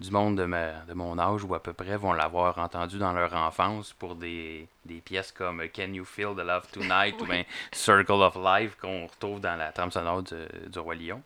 Du 0.00 0.10
monde 0.10 0.36
de, 0.38 0.44
ma- 0.46 0.80
de 0.88 0.94
mon 0.94 1.16
âge 1.18 1.44
ou 1.44 1.54
à 1.54 1.62
peu 1.62 1.74
près 1.74 1.96
vont 1.96 2.12
l'avoir 2.14 2.58
entendu 2.58 2.98
dans 2.98 3.12
leur 3.12 3.32
enfance 3.34 3.92
pour 3.92 4.14
des, 4.16 4.66
des 4.86 5.00
pièces 5.00 5.30
comme 5.30 5.62
Can 5.68 5.92
You 5.92 6.04
Feel 6.04 6.34
the 6.34 6.38
Love 6.44 6.66
Tonight 6.72 7.20
ou 7.20 7.26
bien 7.26 7.44
Circle 7.70 8.10
of 8.12 8.34
Life 8.36 8.76
qu'on 8.80 9.06
retrouve 9.06 9.40
dans 9.40 9.54
la 9.56 9.70
trame 9.70 9.90
sonore 9.92 10.22
du, 10.22 10.34
du 10.68 10.78
Roi 10.78 10.94
Lion. 10.96 11.22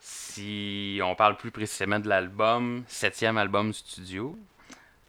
Si 0.00 1.00
on 1.02 1.14
parle 1.14 1.36
plus 1.36 1.50
précisément 1.50 1.98
de 1.98 2.08
l'album, 2.08 2.84
septième 2.86 3.38
album 3.38 3.72
studio, 3.72 4.38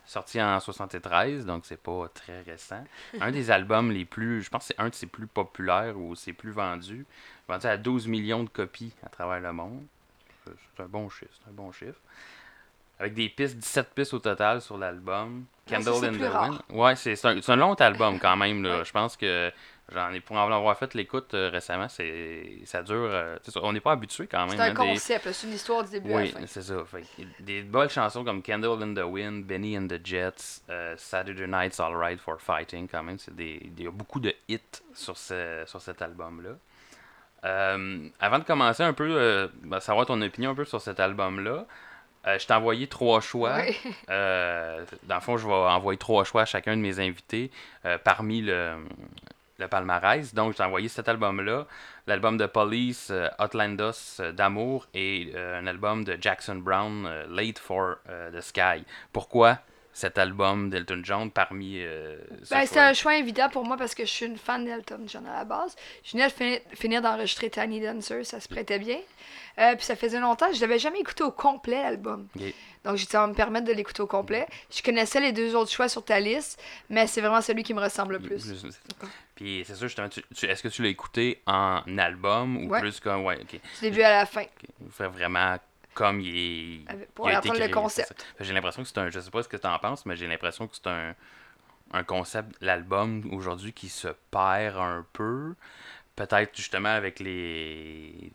sorti 0.05 0.41
en 0.41 0.59
73, 0.59 1.45
donc 1.45 1.65
c'est 1.65 1.81
pas 1.81 2.07
très 2.13 2.41
récent. 2.41 2.83
Un 3.19 3.31
des 3.31 3.51
albums 3.51 3.91
les 3.91 4.05
plus, 4.05 4.41
je 4.41 4.50
pense 4.50 4.67
que 4.67 4.74
c'est 4.75 4.81
un 4.81 4.89
de 4.89 4.95
ses 4.95 5.07
plus 5.07 5.27
populaires 5.27 5.97
ou 5.97 6.15
ses 6.15 6.33
plus 6.33 6.51
vendus, 6.51 7.05
vendu 7.47 7.67
à 7.67 7.77
12 7.77 8.07
millions 8.07 8.43
de 8.43 8.50
copies 8.50 8.93
à 9.03 9.09
travers 9.09 9.39
le 9.39 9.53
monde. 9.53 9.83
Euh, 10.47 10.51
C'est 10.75 10.83
un 10.83 10.88
bon 10.88 11.09
chiffre, 11.09 11.31
c'est 11.33 11.50
un 11.50 11.53
bon 11.53 11.71
chiffre. 11.71 12.00
Avec 12.97 13.13
des 13.13 13.27
pistes, 13.27 13.57
17 13.57 13.89
pistes 13.93 14.13
au 14.13 14.19
total 14.19 14.62
sur 14.62 14.77
l'album. 14.77 15.45
Ah, 15.67 15.81
ça, 15.81 15.91
Candle 15.91 16.00
c'est 16.00 16.07
in 16.07 16.13
the. 16.13 16.33
Wind. 16.33 16.62
Ouais, 16.69 16.95
c'est 16.95 17.50
un, 17.50 17.55
long 17.57 17.74
album 17.74 18.19
quand 18.19 18.38
même. 18.38 18.63
Là. 18.63 18.77
Ouais. 18.77 18.85
Je 18.85 18.91
pense 18.91 19.17
que 19.17 19.51
j'en 19.92 20.12
ai 20.13 20.20
pour 20.20 20.36
en 20.38 20.51
avoir 20.51 20.77
fait 20.77 20.94
l'écoute 20.94 21.34
euh, 21.34 21.50
récemment, 21.50 21.88
c'est 21.88 22.60
ça 22.65 22.82
dure. 22.82 22.96
euh, 22.96 23.38
ça, 23.44 23.60
on 23.63 23.74
n'est 23.74 23.80
pas 23.80 23.92
habitué 23.92 24.27
quand 24.27 24.39
même. 24.48 24.50
C'est 24.50 24.60
un 24.60 24.72
hein, 24.72 24.74
concept, 24.74 25.32
c'est 25.32 25.48
une 25.48 25.54
histoire 25.54 25.84
du 25.84 25.92
début 25.92 26.12
à 26.12 26.18
oui, 26.18 26.32
la 26.32 26.39
fin. 26.39 26.48
c'est 26.48 26.63
ça. 26.63 26.84
Fait 26.86 27.04
des 27.39 27.62
belles 27.62 27.89
chansons 27.89 28.24
comme 28.24 28.42
Candle 28.42 28.82
in 28.82 28.94
the 28.94 29.06
Wind, 29.06 29.46
Benny 29.46 29.77
and 29.77 29.88
the 29.88 30.00
Jets, 30.04 30.63
euh, 30.70 30.96
Saturday 30.98 31.48
Night's 31.48 31.80
Alright 31.80 32.20
for 32.20 32.39
Fighting, 32.39 32.88
quand 32.88 33.04
même. 33.04 33.20
C'est 33.20 33.36
des, 33.36 33.60
il 33.77 33.84
y 33.84 33.88
a 33.88 33.92
beaucoup 33.92 34.20
de 34.20 34.34
hits 34.48 34.60
sur, 34.94 35.18
ce, 35.18 35.63
sur 35.65 35.82
cet 35.82 36.01
album-là. 36.01 36.51
Avant 37.44 38.39
de 38.39 38.44
commencer 38.44 38.82
un 38.82 38.94
peu, 38.94 39.51
ben, 39.62 39.80
savoir 39.80 40.08
ton 40.08 40.20
opinion 40.24 40.51
un 40.51 40.56
peu 40.56 40.65
sur 40.65 40.82
cet 40.82 41.00
album-là, 41.00 41.68
je 42.25 42.44
t'ai 42.44 42.54
envoyé 42.56 42.88
trois 42.88 43.22
choix. 43.22 43.58
Oui. 43.60 43.77
Dans 44.08 45.15
le 45.15 45.22
fond, 45.22 45.38
je 45.38 45.46
vais 45.46 45.54
envoyer 45.54 46.00
trois 46.00 46.24
choix 46.24 46.42
à 46.42 46.46
chacun 46.46 46.75
de 46.75 46.82
mes 46.82 47.00
invités 47.00 47.51
parmi 48.04 48.42
le, 48.42 48.77
le 49.57 49.67
palmarès. 49.67 50.33
Donc, 50.33 50.55
j'ai 50.57 50.63
envoyé 50.63 50.88
cet 50.88 51.07
album-là, 51.07 51.65
l'album 52.07 52.38
de 52.38 52.45
Police, 52.45 53.09
euh, 53.12 53.27
Outlandos 53.39 54.19
euh, 54.19 54.31
d'amour, 54.31 54.88
et 54.93 55.31
euh, 55.35 55.59
un 55.59 55.67
album 55.67 56.03
de 56.03 56.17
Jackson 56.19 56.55
Brown, 56.55 57.05
euh, 57.05 57.25
Late 57.29 57.59
for 57.59 57.95
the 58.33 58.41
Sky. 58.41 58.83
Pourquoi 59.13 59.59
cet 59.93 60.17
album 60.17 60.69
d'Elton 60.69 61.00
John 61.03 61.31
parmi 61.31 61.79
Ben, 62.51 62.67
choix? 62.67 62.81
un 62.81 62.93
choix 62.93 63.15
évident 63.17 63.47
pour 63.47 63.63
moi 63.63 63.77
parce 63.77 63.95
que 63.95 64.03
je 64.03 64.09
suis 64.12 64.25
une 64.25 64.38
fan 64.38 64.65
d'Elton 64.65 65.05
John 65.07 65.25
à 65.25 65.38
la 65.38 65.45
base. 65.45 65.74
Je 66.03 66.12
venais 66.12 66.27
de 66.27 66.33
fin- 66.33 66.57
finir 66.75 67.01
d'enregistrer 67.01 67.50
Tiny 67.50 67.79
Dancer, 67.79 68.25
ça 68.25 68.41
se 68.41 68.50
prêtait 68.50 68.77
bien. 68.77 68.97
Puis 69.55 69.85
ça 69.85 69.95
faisait 69.95 70.19
longtemps, 70.19 70.51
je 70.53 70.59
l'avais 70.59 70.79
jamais 70.79 71.00
écouté 71.00 71.24
au 71.24 71.31
complet 71.31 71.81
l'album. 71.81 72.27
Donc 72.86 72.96
j'ai 72.98 73.06
dit, 73.06 73.12
ça 73.12 73.20
va 73.22 73.27
me 73.27 73.34
permettre 73.34 73.65
de 73.68 73.74
l'écouter 73.74 74.01
au 74.01 74.08
complet. 74.08 74.48
Je 74.74 74.82
connaissais 74.82 75.20
les 75.20 75.32
deux 75.32 75.56
autres 75.56 75.72
choix 75.72 75.89
sur 75.89 76.06
ta 76.06 76.20
liste, 76.20 76.62
mais 76.89 77.08
c'est 77.08 77.20
vraiment 77.22 77.42
celui 77.42 77.63
qui 77.63 77.74
me 77.74 77.82
ressemble 77.82 78.13
le 78.13 78.20
plus. 78.20 78.63
Puis 79.36 79.63
c'est 79.68 79.75
sûr, 79.75 79.88
justement, 79.88 80.08
tu- 80.08 80.24
tu- 80.34 80.46
est-ce 80.46 80.63
que 80.63 80.68
tu 80.70 80.82
l'as 80.84 80.89
écouté 80.89 81.42
en 81.48 81.82
album 81.98 82.58
ou 82.65 82.70
Ouais. 82.70 82.80
plus 82.80 83.00
comme. 83.00 83.25
Ouais, 83.25 83.38
ok. 83.42 83.51
Du 83.51 83.60
début 83.82 84.01
à 84.04 84.12
la 84.12 84.25
fin. 84.25 84.44
ok. 84.44 84.70
Il 84.86 84.92
fait 84.92 85.08
vraiment 85.08 85.58
comme 85.94 86.22
il 86.22 86.86
est. 86.88 87.08
Pour 87.13 87.27
il 87.30 87.36
a 87.36 87.39
été 87.39 87.50
apprendre 87.50 87.65
le 87.68 87.74
concept. 87.74 88.25
J'ai 88.39 88.54
l'impression 88.54 88.84
que 88.84 88.88
c'est 88.88 88.98
un. 89.00 89.10
Je 89.10 89.20
sais 89.20 89.32
pas 89.32 89.44
ce 89.44 89.50
que 89.50 89.58
tu 89.58 89.68
en 89.68 89.77
penses, 89.80 90.06
mais 90.06 90.15
j'ai 90.15 90.27
l'impression 90.27 90.68
que 90.68 90.75
c'est 90.75 90.88
un, 90.88 91.15
un 91.92 92.04
concept, 92.04 92.56
l'album 92.62 93.24
aujourd'hui, 93.34 93.74
qui 93.74 93.89
se 93.89 94.08
perd 94.32 94.77
un 94.77 95.06
peu. 95.13 95.56
Peut-être 96.15 96.56
justement 96.56 96.89
avec 96.96 97.20
les. 97.20 98.32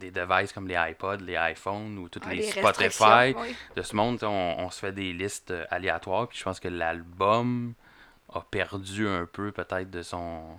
Des 0.00 0.10
devices 0.10 0.52
comme 0.52 0.66
les 0.66 0.76
iPods, 0.92 1.18
les 1.18 1.36
iPhones 1.52 1.98
ou 1.98 2.08
toutes 2.08 2.22
Ah, 2.26 2.30
les, 2.30 2.36
les 2.36 2.42
Spotify 2.50 3.34
oui. 3.36 3.54
de 3.76 3.82
ce 3.82 3.94
monde, 3.94 4.18
on, 4.24 4.54
on 4.58 4.70
se 4.70 4.80
fait 4.80 4.92
des 4.92 5.12
listes 5.12 5.50
euh, 5.50 5.64
aléatoires. 5.70 6.26
Puis 6.26 6.38
je 6.38 6.44
pense 6.44 6.58
que 6.58 6.68
l'album 6.68 7.74
a 8.32 8.40
perdu 8.40 9.06
un 9.06 9.26
peu 9.30 9.52
peut-être 9.52 9.90
de 9.90 10.02
son. 10.02 10.58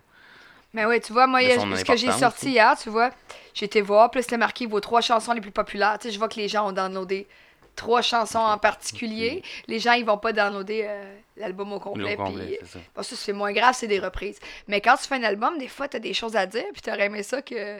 Mais 0.73 0.85
oui, 0.85 1.01
tu 1.01 1.11
vois, 1.11 1.27
moi, 1.27 1.41
ce 1.41 1.83
que 1.83 1.95
j'ai 1.97 2.11
sorti 2.11 2.51
hier, 2.51 2.77
tu 2.77 2.89
vois, 2.89 3.09
j'ai 3.53 3.65
été 3.65 3.81
voir, 3.81 4.09
puis 4.11 4.21
c'était 4.23 4.37
marqué 4.37 4.67
vos 4.67 4.79
trois 4.79 5.01
chansons 5.01 5.33
les 5.33 5.41
plus 5.41 5.51
populaires. 5.51 5.97
Tu 5.99 6.07
sais, 6.07 6.13
je 6.13 6.19
vois 6.19 6.29
que 6.29 6.35
les 6.37 6.47
gens 6.47 6.69
ont 6.69 6.71
downloadé 6.71 7.27
trois 7.75 8.01
chansons 8.01 8.39
en 8.39 8.57
particulier. 8.57 9.43
Les 9.67 9.79
gens, 9.79 9.93
ils 9.93 10.05
vont 10.05 10.17
pas 10.17 10.33
downloader 10.33 10.85
euh, 10.87 11.15
l'album 11.37 11.73
au 11.73 11.79
complet. 11.79 12.13
Au 12.15 12.23
complet, 12.23 12.59
c'est 12.61 12.67
ça. 12.67 12.79
Bon, 12.95 13.03
ça, 13.03 13.15
c'est 13.15 13.33
moins 13.33 13.51
grave, 13.53 13.75
c'est 13.77 13.87
des 13.87 13.99
reprises. 13.99 14.39
Mais 14.67 14.81
quand 14.81 14.95
tu 14.97 15.07
fais 15.07 15.15
un 15.15 15.23
album, 15.23 15.57
des 15.57 15.67
fois, 15.67 15.87
t'as 15.87 15.99
des 15.99 16.13
choses 16.13 16.35
à 16.35 16.45
dire, 16.45 16.65
puis 16.73 16.81
t'aurais 16.81 17.05
aimé 17.05 17.23
ça 17.23 17.41
que 17.41 17.79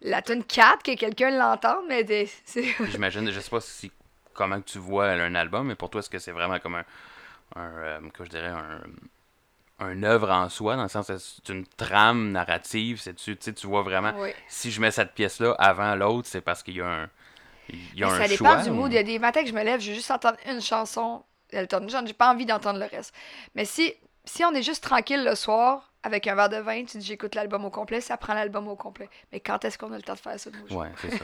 la 0.00 0.22
tune 0.22 0.44
4, 0.44 0.82
que 0.82 0.94
quelqu'un 0.96 1.30
l'entende, 1.30 1.84
mais 1.88 2.04
des- 2.04 2.30
J'imagine, 2.90 3.30
je 3.30 3.40
sais 3.40 3.50
pas 3.50 3.60
si 3.60 3.90
comment 4.34 4.60
tu 4.60 4.78
vois 4.78 5.06
un 5.08 5.34
album, 5.34 5.66
mais 5.68 5.74
pour 5.74 5.90
toi, 5.90 6.00
est-ce 6.00 6.10
que 6.10 6.18
c'est 6.18 6.32
vraiment 6.32 6.58
comme 6.58 6.76
un, 6.76 6.84
un 7.56 7.70
euh, 7.78 8.00
que 8.14 8.24
je 8.24 8.30
dirais 8.30 8.48
un, 8.48 8.80
un 9.78 10.02
œuvre 10.04 10.30
en 10.30 10.48
soi, 10.48 10.76
dans 10.76 10.84
le 10.84 10.88
sens 10.88 11.10
c'est 11.16 11.48
une 11.52 11.66
trame 11.66 12.30
narrative, 12.32 13.00
c'est 13.00 13.14
tu, 13.14 13.36
tu 13.36 13.52
tu 13.52 13.66
vois 13.66 13.82
vraiment. 13.82 14.12
Oui. 14.18 14.30
Si 14.48 14.70
je 14.70 14.80
mets 14.80 14.90
cette 14.90 15.12
pièce-là 15.12 15.54
avant 15.58 15.94
l'autre, 15.96 16.28
c'est 16.30 16.40
parce 16.40 16.62
qu'il 16.62 16.76
y 16.76 16.80
a 16.80 16.86
un, 16.86 17.10
il 17.68 17.98
y 18.00 18.02
a 18.04 18.06
Mais 18.06 18.12
un 18.12 18.16
ça 18.18 18.26
choix. 18.36 18.48
dépend 18.56 18.62
du 18.64 18.70
ou- 18.70 18.74
mood. 18.74 18.92
Il 18.92 18.96
y 18.96 18.98
a 18.98 19.02
des 19.02 19.18
matins 19.18 19.42
que 19.42 19.48
je 19.48 19.54
me 19.54 19.62
lève, 19.62 19.80
je 19.80 19.88
veux 19.90 19.94
juste 19.94 20.10
entendre 20.10 20.36
une 20.50 20.60
chanson 20.60 21.22
d'Elton 21.50 21.86
John. 21.88 22.06
J'ai 22.06 22.12
pas 22.14 22.30
envie 22.32 22.46
d'entendre 22.46 22.78
le 22.78 22.86
reste. 22.86 23.14
Mais 23.54 23.64
si, 23.64 23.92
si 24.24 24.44
on 24.44 24.52
est 24.52 24.62
juste 24.62 24.82
tranquille 24.84 25.24
le 25.24 25.34
soir, 25.34 25.88
avec 26.04 26.26
un 26.26 26.34
verre 26.34 26.48
de 26.48 26.56
vin, 26.56 26.84
tu 26.84 26.98
dis 26.98 27.06
j'écoute 27.06 27.36
l'album 27.36 27.64
au 27.64 27.70
complet, 27.70 28.00
ça 28.00 28.16
prend 28.16 28.34
l'album 28.34 28.66
au 28.66 28.74
complet. 28.74 29.08
Mais 29.32 29.38
quand 29.38 29.64
est-ce 29.64 29.78
qu'on 29.78 29.92
a 29.92 29.96
le 29.96 30.02
temps 30.02 30.14
de 30.14 30.18
faire 30.18 30.38
ça 30.40 30.50
de? 30.50 30.74
Ouais, 30.74 30.88
c'est 31.00 31.10
ça. 31.12 31.18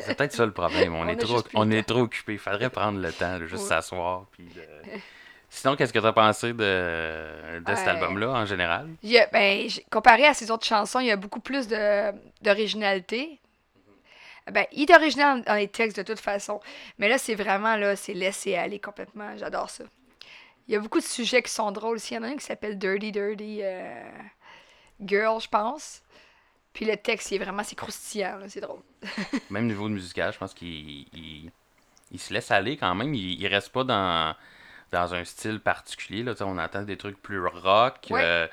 C'est, 0.00 0.16
peut-être 0.16 0.32
ça 0.32 0.46
le 0.46 0.52
problème. 0.52 0.94
On, 0.94 1.00
On 1.04 1.08
est 1.08 1.16
trop, 1.16 1.42
on 1.54 1.70
est 1.70 1.82
trop 1.82 1.98
occupé. 2.00 2.32
Il 2.32 2.38
faudrait 2.38 2.70
prendre 2.70 2.98
le 3.00 3.12
temps 3.12 3.38
de 3.38 3.46
juste 3.46 3.64
Ouais. 3.64 3.68
s'asseoir. 3.68 4.24
Puis 4.32 4.44
de- 4.46 4.62
Sinon, 5.50 5.76
qu'est-ce 5.76 5.92
que 5.92 5.98
tu 6.00 6.06
as 6.06 6.12
pensé 6.12 6.52
de, 6.54 7.60
de 7.60 7.74
cet 7.76 7.84
Ouais. 7.84 7.90
album-là 7.90 8.30
en 8.30 8.46
général? 8.46 8.88
Il 9.02 9.10
y 9.10 9.18
a- 9.18 9.26
ben, 9.30 9.68
comparé 9.90 10.26
à 10.26 10.32
ses 10.34 10.50
autres 10.50 10.64
chansons, 10.66 10.98
il 11.00 11.06
y 11.06 11.10
a 11.12 11.16
beaucoup 11.16 11.40
plus 11.40 11.68
d'originalité. 12.40 13.40
Ben, 14.52 14.66
il 14.72 14.82
est 14.90 14.94
original 14.94 15.42
dans 15.42 15.54
les 15.54 15.68
textes 15.68 15.96
de 15.96 16.02
toute 16.02 16.20
façon. 16.20 16.60
Mais 16.98 17.08
là, 17.08 17.16
c'est 17.18 17.34
vraiment, 17.34 17.76
là, 17.76 17.96
c'est 17.96 18.14
laissé 18.14 18.54
aller 18.56 18.78
complètement. 18.78 19.36
J'adore 19.38 19.70
ça. 19.70 19.84
Il 20.68 20.74
y 20.74 20.76
a 20.76 20.80
beaucoup 20.80 20.98
de 20.98 21.04
sujets 21.04 21.42
qui 21.42 21.50
sont 21.52 21.70
drôles 21.72 21.96
aussi. 21.96 22.14
Il 22.14 22.16
y 22.16 22.20
en 22.20 22.22
a 22.24 22.28
un 22.28 22.36
qui 22.36 22.44
s'appelle 22.44 22.78
Dirty 22.78 23.12
Dirty 23.12 23.60
euh, 23.62 24.02
Girl, 25.00 25.40
je 25.40 25.48
pense. 25.48 26.02
Puis 26.72 26.84
le 26.84 26.96
texte, 26.96 27.30
il 27.30 27.36
est 27.36 27.44
vraiment, 27.44 27.62
c'est 27.62 27.76
croustillant, 27.76 28.38
là, 28.38 28.48
c'est 28.48 28.60
drôle. 28.60 28.80
Même 29.50 29.66
niveau 29.66 29.88
de 29.88 29.94
musical, 29.94 30.32
je 30.32 30.38
pense 30.38 30.52
qu'il 30.54 31.06
il, 31.12 31.50
il 32.10 32.18
se 32.18 32.32
laisse 32.34 32.50
aller 32.50 32.76
quand 32.76 32.94
même. 32.94 33.14
Il, 33.14 33.40
il 33.40 33.46
reste 33.46 33.70
pas 33.70 33.84
dans, 33.84 34.34
dans 34.90 35.14
un 35.14 35.24
style 35.24 35.60
particulier. 35.60 36.22
Là. 36.22 36.34
On 36.40 36.58
entend 36.58 36.82
des 36.82 36.96
trucs 36.96 37.20
plus 37.22 37.44
rock. 37.46 38.06
Ouais. 38.10 38.20
euh, 38.22 38.46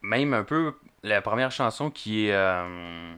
même 0.00 0.34
un 0.34 0.42
peu 0.44 0.74
la 1.02 1.20
première 1.22 1.52
chanson 1.52 1.90
qui 1.90 2.26
est. 2.28 2.32
euh, 2.32 3.14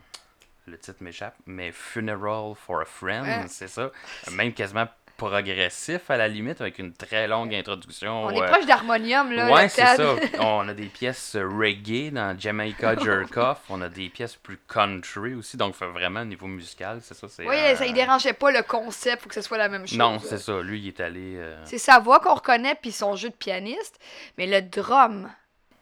le 0.67 0.79
titre 0.79 0.99
m'échappe, 1.03 1.35
mais 1.47 1.73
Funeral 1.73 2.55
for 2.55 2.81
a 2.81 2.85
Friend, 2.85 3.25
Ouais. 3.25 3.45
c'est 3.49 3.69
ça. 3.69 3.91
Même 4.33 4.53
quasiment 4.53 4.87
progressif 5.17 6.11
à 6.11 6.17
la 6.17 6.27
limite, 6.27 6.61
avec 6.61 6.79
une 6.81 6.93
très 6.93 7.29
longue 7.29 7.55
introduction. 7.55 8.25
On 8.25 8.31
est 8.31 8.43
euh, 8.43 8.49
proche 8.49 8.67
d'harmonium, 8.67 9.31
là. 9.33 9.49
Ouais, 9.53 9.69
c'est 9.69 9.85
ça. 9.97 10.17
On 10.41 10.69
a 10.69 10.75
des 10.75 10.87
pièces 10.87 11.37
euh, 11.37 11.47
reggae 11.49 12.11
dans 12.13 12.37
Jamaica 12.39 12.97
Jerk 13.03 13.37
Off. 13.37 13.59
On 13.71 13.81
a 13.83 13.89
des 13.89 14.09
pièces 14.09 14.35
plus 14.35 14.59
country 14.69 15.35
aussi. 15.35 15.57
Donc, 15.57 15.77
vraiment 15.77 16.23
au 16.23 16.25
niveau 16.25 16.47
musical, 16.49 16.99
c'est 17.03 17.15
ça. 17.15 17.27
Oui, 17.39 17.47
euh, 17.57 17.77
ça, 17.77 17.87
il 17.87 17.95
dérangeait 17.95 18.33
pas 18.33 18.51
le 18.51 18.63
concept, 18.63 19.23
faut 19.23 19.29
que 19.29 19.35
ce 19.37 19.43
soit 19.43 19.59
la 19.59 19.69
même 19.69 19.87
chose. 19.87 19.99
Non, 19.99 20.19
c'est 20.19 20.39
ça. 20.39 20.61
Lui, 20.61 20.81
il 20.81 20.89
est 20.89 21.01
allé. 21.01 21.35
euh, 21.37 21.61
C'est 21.65 21.79
sa 21.79 22.01
voix 22.01 22.19
qu'on 22.19 22.35
reconnaît, 22.35 22.75
puis 22.75 22.91
son 22.91 23.15
jeu 23.15 23.29
de 23.31 23.35
pianiste. 23.37 23.99
Mais 24.37 24.47
le 24.47 24.63
drum, 24.63 25.31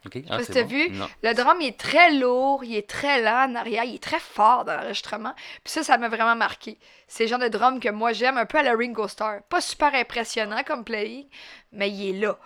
Ok, 0.05 0.13
Je 0.17 0.21
sais 0.21 0.27
ah, 0.31 0.39
si 0.41 0.45
c'est 0.47 0.53
t'as 0.55 0.63
bon. 0.63 0.69
vu. 0.69 0.91
Non. 0.91 1.09
Le 1.23 1.35
drum, 1.35 1.61
il 1.61 1.69
est 1.69 1.79
très 1.79 2.13
lourd, 2.13 2.65
il 2.65 2.75
est 2.77 2.89
très 2.89 3.23
lent 3.23 3.51
en 3.51 3.55
arrière, 3.55 3.85
il 3.85 3.95
est 3.95 4.03
très 4.03 4.19
fort 4.21 4.65
dans 4.65 4.75
l'enregistrement. 4.77 5.35
Puis 5.63 5.73
ça, 5.73 5.83
ça 5.83 5.97
m'a 5.99 6.09
vraiment 6.09 6.35
marqué. 6.37 6.79
C'est 7.07 7.25
le 7.25 7.29
genre 7.31 7.39
de 7.39 7.49
drum 7.49 7.79
que 7.81 7.89
moi 7.89 8.13
j'aime, 8.13 8.37
un 8.37 8.47
peu 8.47 8.59
à 8.59 8.63
la 8.63 8.75
Ringo 8.75 9.07
Starr. 9.09 9.43
Pas 9.49 9.61
super 9.61 9.95
impressionnant 9.95 10.63
comme 10.67 10.85
playing, 10.85 11.27
mais 11.73 11.91
il 11.91 12.17
est 12.17 12.21
là. 12.21 12.39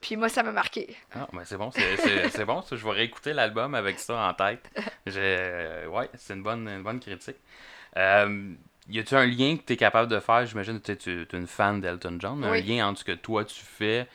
Puis 0.00 0.16
moi, 0.16 0.28
ça 0.28 0.42
m'a 0.42 0.52
marqué. 0.52 0.94
Ah, 1.14 1.26
ben 1.32 1.42
c'est 1.44 1.56
bon, 1.56 1.70
c'est, 1.70 1.96
c'est, 1.96 2.28
c'est 2.30 2.44
bon. 2.44 2.60
ça. 2.62 2.76
Je 2.76 2.84
vais 2.84 2.90
réécouter 2.90 3.32
l'album 3.32 3.74
avec 3.74 3.98
ça 3.98 4.28
en 4.28 4.34
tête. 4.34 4.70
J'ai, 5.06 5.18
euh, 5.18 5.86
ouais, 5.88 6.10
c'est 6.18 6.34
une 6.34 6.42
bonne, 6.42 6.68
une 6.68 6.82
bonne 6.82 7.00
critique. 7.00 7.36
Euh, 7.96 8.52
y 8.88 8.98
a-tu 8.98 9.14
un 9.14 9.24
lien 9.24 9.56
que 9.56 9.62
tu 9.62 9.72
es 9.72 9.76
capable 9.78 10.10
de 10.10 10.20
faire? 10.20 10.44
J'imagine 10.44 10.78
que 10.80 10.92
tu 10.92 11.22
es 11.22 11.36
une 11.36 11.46
fan 11.46 11.80
d'Elton 11.80 12.18
John. 12.20 12.44
Oui. 12.44 12.58
Un 12.58 12.62
lien 12.62 12.86
entre 12.88 13.00
ce 13.00 13.04
que 13.04 13.12
toi 13.12 13.44
tu 13.46 13.62
fais 13.62 14.06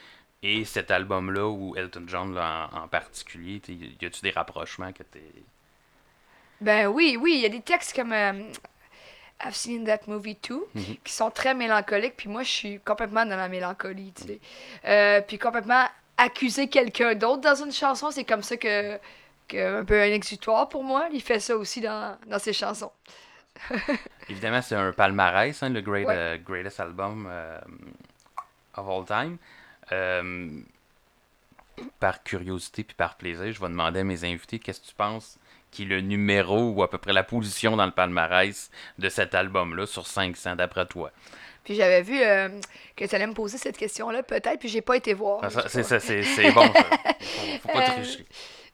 et 0.42 0.64
cet 0.66 0.90
album-là 0.92 1.48
ou 1.48 1.76
Elton 1.76 2.04
John 2.08 2.34
là, 2.34 2.70
en, 2.74 2.84
en 2.84 2.88
particulier. 2.88 3.60
T'es- 3.60 3.74
Y 3.74 4.06
a-tu 4.06 4.22
des 4.22 4.32
rapprochements 4.32 4.92
que 4.94 5.04
tu 5.04 5.20
Ben 6.62 6.88
oui, 6.88 7.18
oui, 7.20 7.34
il 7.36 7.42
y 7.42 7.46
a 7.46 7.50
des 7.50 7.62
textes 7.62 7.96
comme 7.96 8.14
euh, 8.14 8.34
I've 9.44 9.54
seen 9.56 9.86
that 9.86 10.00
movie 10.08 10.36
too, 10.36 10.66
Mhm. 10.76 10.98
qui 11.04 11.14
sont 11.14 11.32
très 11.32 11.54
mélancoliques, 11.54 12.16
puis 12.18 12.30
moi 12.30 12.44
je 12.44 12.50
suis 12.52 12.80
complètement 12.82 13.26
dans 13.26 13.38
la 13.38 13.48
mélancolie, 13.50 14.12
tu 14.16 14.24
sais. 14.24 14.40
Euh, 14.86 15.22
puis 15.22 15.38
complètement 15.38 15.86
accuser 16.18 16.68
quelqu'un 16.68 17.16
d'autre 17.16 17.42
dans 17.42 17.56
une 17.64 17.72
chanson, 17.72 18.12
c'est 18.12 18.26
comme 18.26 18.44
ça 18.44 18.58
que 18.58 18.98
que 19.48 19.80
un 19.80 19.84
peu 19.86 20.00
un 20.00 20.12
exutoire 20.12 20.70
pour 20.70 20.84
moi. 20.84 21.08
Il 21.12 21.22
fait 21.24 21.40
ça 21.40 21.56
aussi 21.58 21.82
dans, 21.82 22.18
dans 22.28 22.38
ses 22.40 22.54
chansons. 22.54 22.92
Évidemment, 24.30 24.62
c'est 24.62 24.76
un 24.76 24.92
palmarès, 24.92 25.64
hein, 25.64 25.70
le 25.70 25.82
great, 25.82 26.06
Ouais. 26.08 26.16
euh, 26.16 26.38
greatest 26.38 26.80
album 26.80 27.28
of 28.76 28.88
all 28.90 29.06
time. 29.06 29.38
Euh, 29.92 30.50
par 32.00 32.24
curiosité 32.24 32.84
puis 32.84 32.96
par 32.96 33.16
plaisir, 33.16 33.52
je 33.54 33.60
vais 33.60 33.68
demander 33.70 34.02
à 34.02 34.04
mes 34.04 34.24
invités 34.26 34.60
qu'est-ce 34.60 34.82
que 34.82 34.88
tu 34.88 34.94
penses 34.96 35.38
qui 35.72 35.84
est 35.84 35.86
le 35.86 36.02
numéro 36.02 36.72
ou 36.72 36.84
à 36.84 36.90
peu 36.90 36.98
près 36.98 37.14
la 37.14 37.24
position 37.24 37.78
dans 37.78 37.86
le 37.86 37.92
palmarès 37.92 38.70
de 38.98 39.10
cet 39.10 39.34
album-là 39.36 39.86
sur 39.86 40.06
500 40.08 40.56
d'après 40.58 40.86
toi? 40.88 41.12
Puis 41.64 41.76
j'avais 41.76 42.02
vu 42.02 42.20
euh, 42.22 42.50
que 42.96 43.06
tu 43.06 43.16
allais 43.16 43.28
me 43.28 43.34
poser 43.34 43.58
cette 43.58 43.78
question-là, 43.78 44.24
peut-être, 44.24 44.60
puis 44.60 44.70
j'ai 44.70 44.82
pas 44.82 44.98
été 44.98 45.14
voir. 45.14 45.40
Ah, 45.44 45.50
C'est 45.68 45.84
ça, 45.84 45.98
bon. 46.52 46.74
Ça. 46.74 46.84
Faut, 47.20 47.60
faut 47.62 47.68
pas 47.68 47.90
Euh, 47.92 48.02
tricher. 48.02 48.26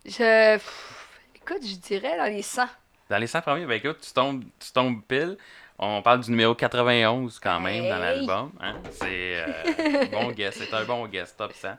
Je... 0.05 0.53
pff, 0.55 0.91
Écoute, 1.35 1.61
je 1.67 1.75
dirais 1.75 2.17
dans 2.17 2.25
les 2.25 2.41
100. 2.41 2.65
Dans 3.09 3.17
les 3.17 3.27
100 3.27 3.41
premiers, 3.41 3.65
ben 3.65 3.73
écoute, 3.73 3.99
tu 4.01 4.11
tombes, 4.13 4.43
tu 4.59 4.71
tombes 4.71 5.01
pile. 5.07 5.37
On 5.77 6.01
parle 6.01 6.21
du 6.21 6.31
numéro 6.31 6.55
91 6.55 7.39
quand 7.39 7.59
même 7.59 7.89
dans 7.89 7.97
l'album. 7.99 8.51
Hein? 8.61 8.75
C'est 8.91 9.43
euh, 9.43 10.05
bon 10.11 10.31
guess, 10.31 10.55
c'est 10.55 10.73
un 10.73 10.85
bon 10.85 11.05
guess, 11.07 11.35
top 11.35 11.51
100. 11.53 11.69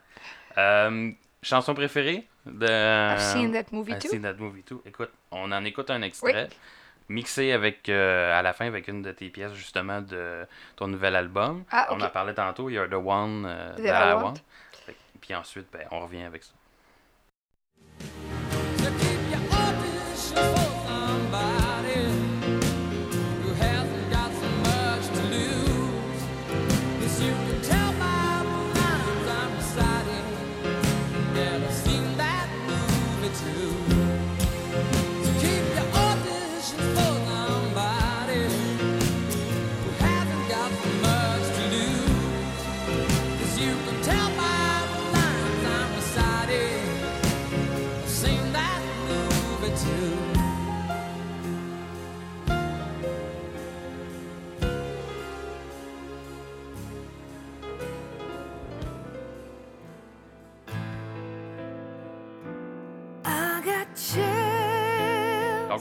Euh, 0.59 1.11
chanson 1.43 1.75
préférée 1.75 2.27
de 2.45 2.67
I've 3.15 3.21
seen 3.21 3.53
that 3.53 3.65
movie 3.73 3.93
I've 3.93 3.99
too. 4.01 4.09
seen 4.09 4.23
that 4.23 4.35
movie 4.35 4.63
too. 4.63 4.83
Écoute, 4.85 5.11
on 5.31 5.51
en 5.51 5.65
écoute 5.65 5.91
un 5.91 6.03
extrait. 6.03 6.49
Mixé 7.09 7.53
avec, 7.53 7.89
euh, 7.89 8.37
à 8.37 8.43
la 8.43 8.53
fin 8.53 8.67
avec 8.67 8.89
une 8.89 9.01
de 9.01 9.13
tes 9.13 9.29
pièces 9.31 9.53
justement 9.55 10.01
de 10.03 10.45
ton 10.75 10.89
nouvel 10.89 11.15
album. 11.15 11.63
Ah, 11.71 11.87
On 11.93 12.01
en 12.01 12.09
parlait 12.11 12.35
tantôt, 12.35 12.69
You're 12.69 12.89
the 12.89 12.95
One 12.95 13.47
euh, 13.47 13.77
That 13.77 13.83
that 13.83 14.07
I 14.07 14.11
I 14.11 14.15
Want. 14.15 14.23
Want. 14.25 14.35
Fait 14.85 14.93
que- 14.93 14.99
Puis 15.21 15.33
ensuite, 15.35 15.69
ben, 15.73 15.83
on 15.93 16.01
revient 16.01 16.23
avec 16.25 16.43
ça. 16.43 16.53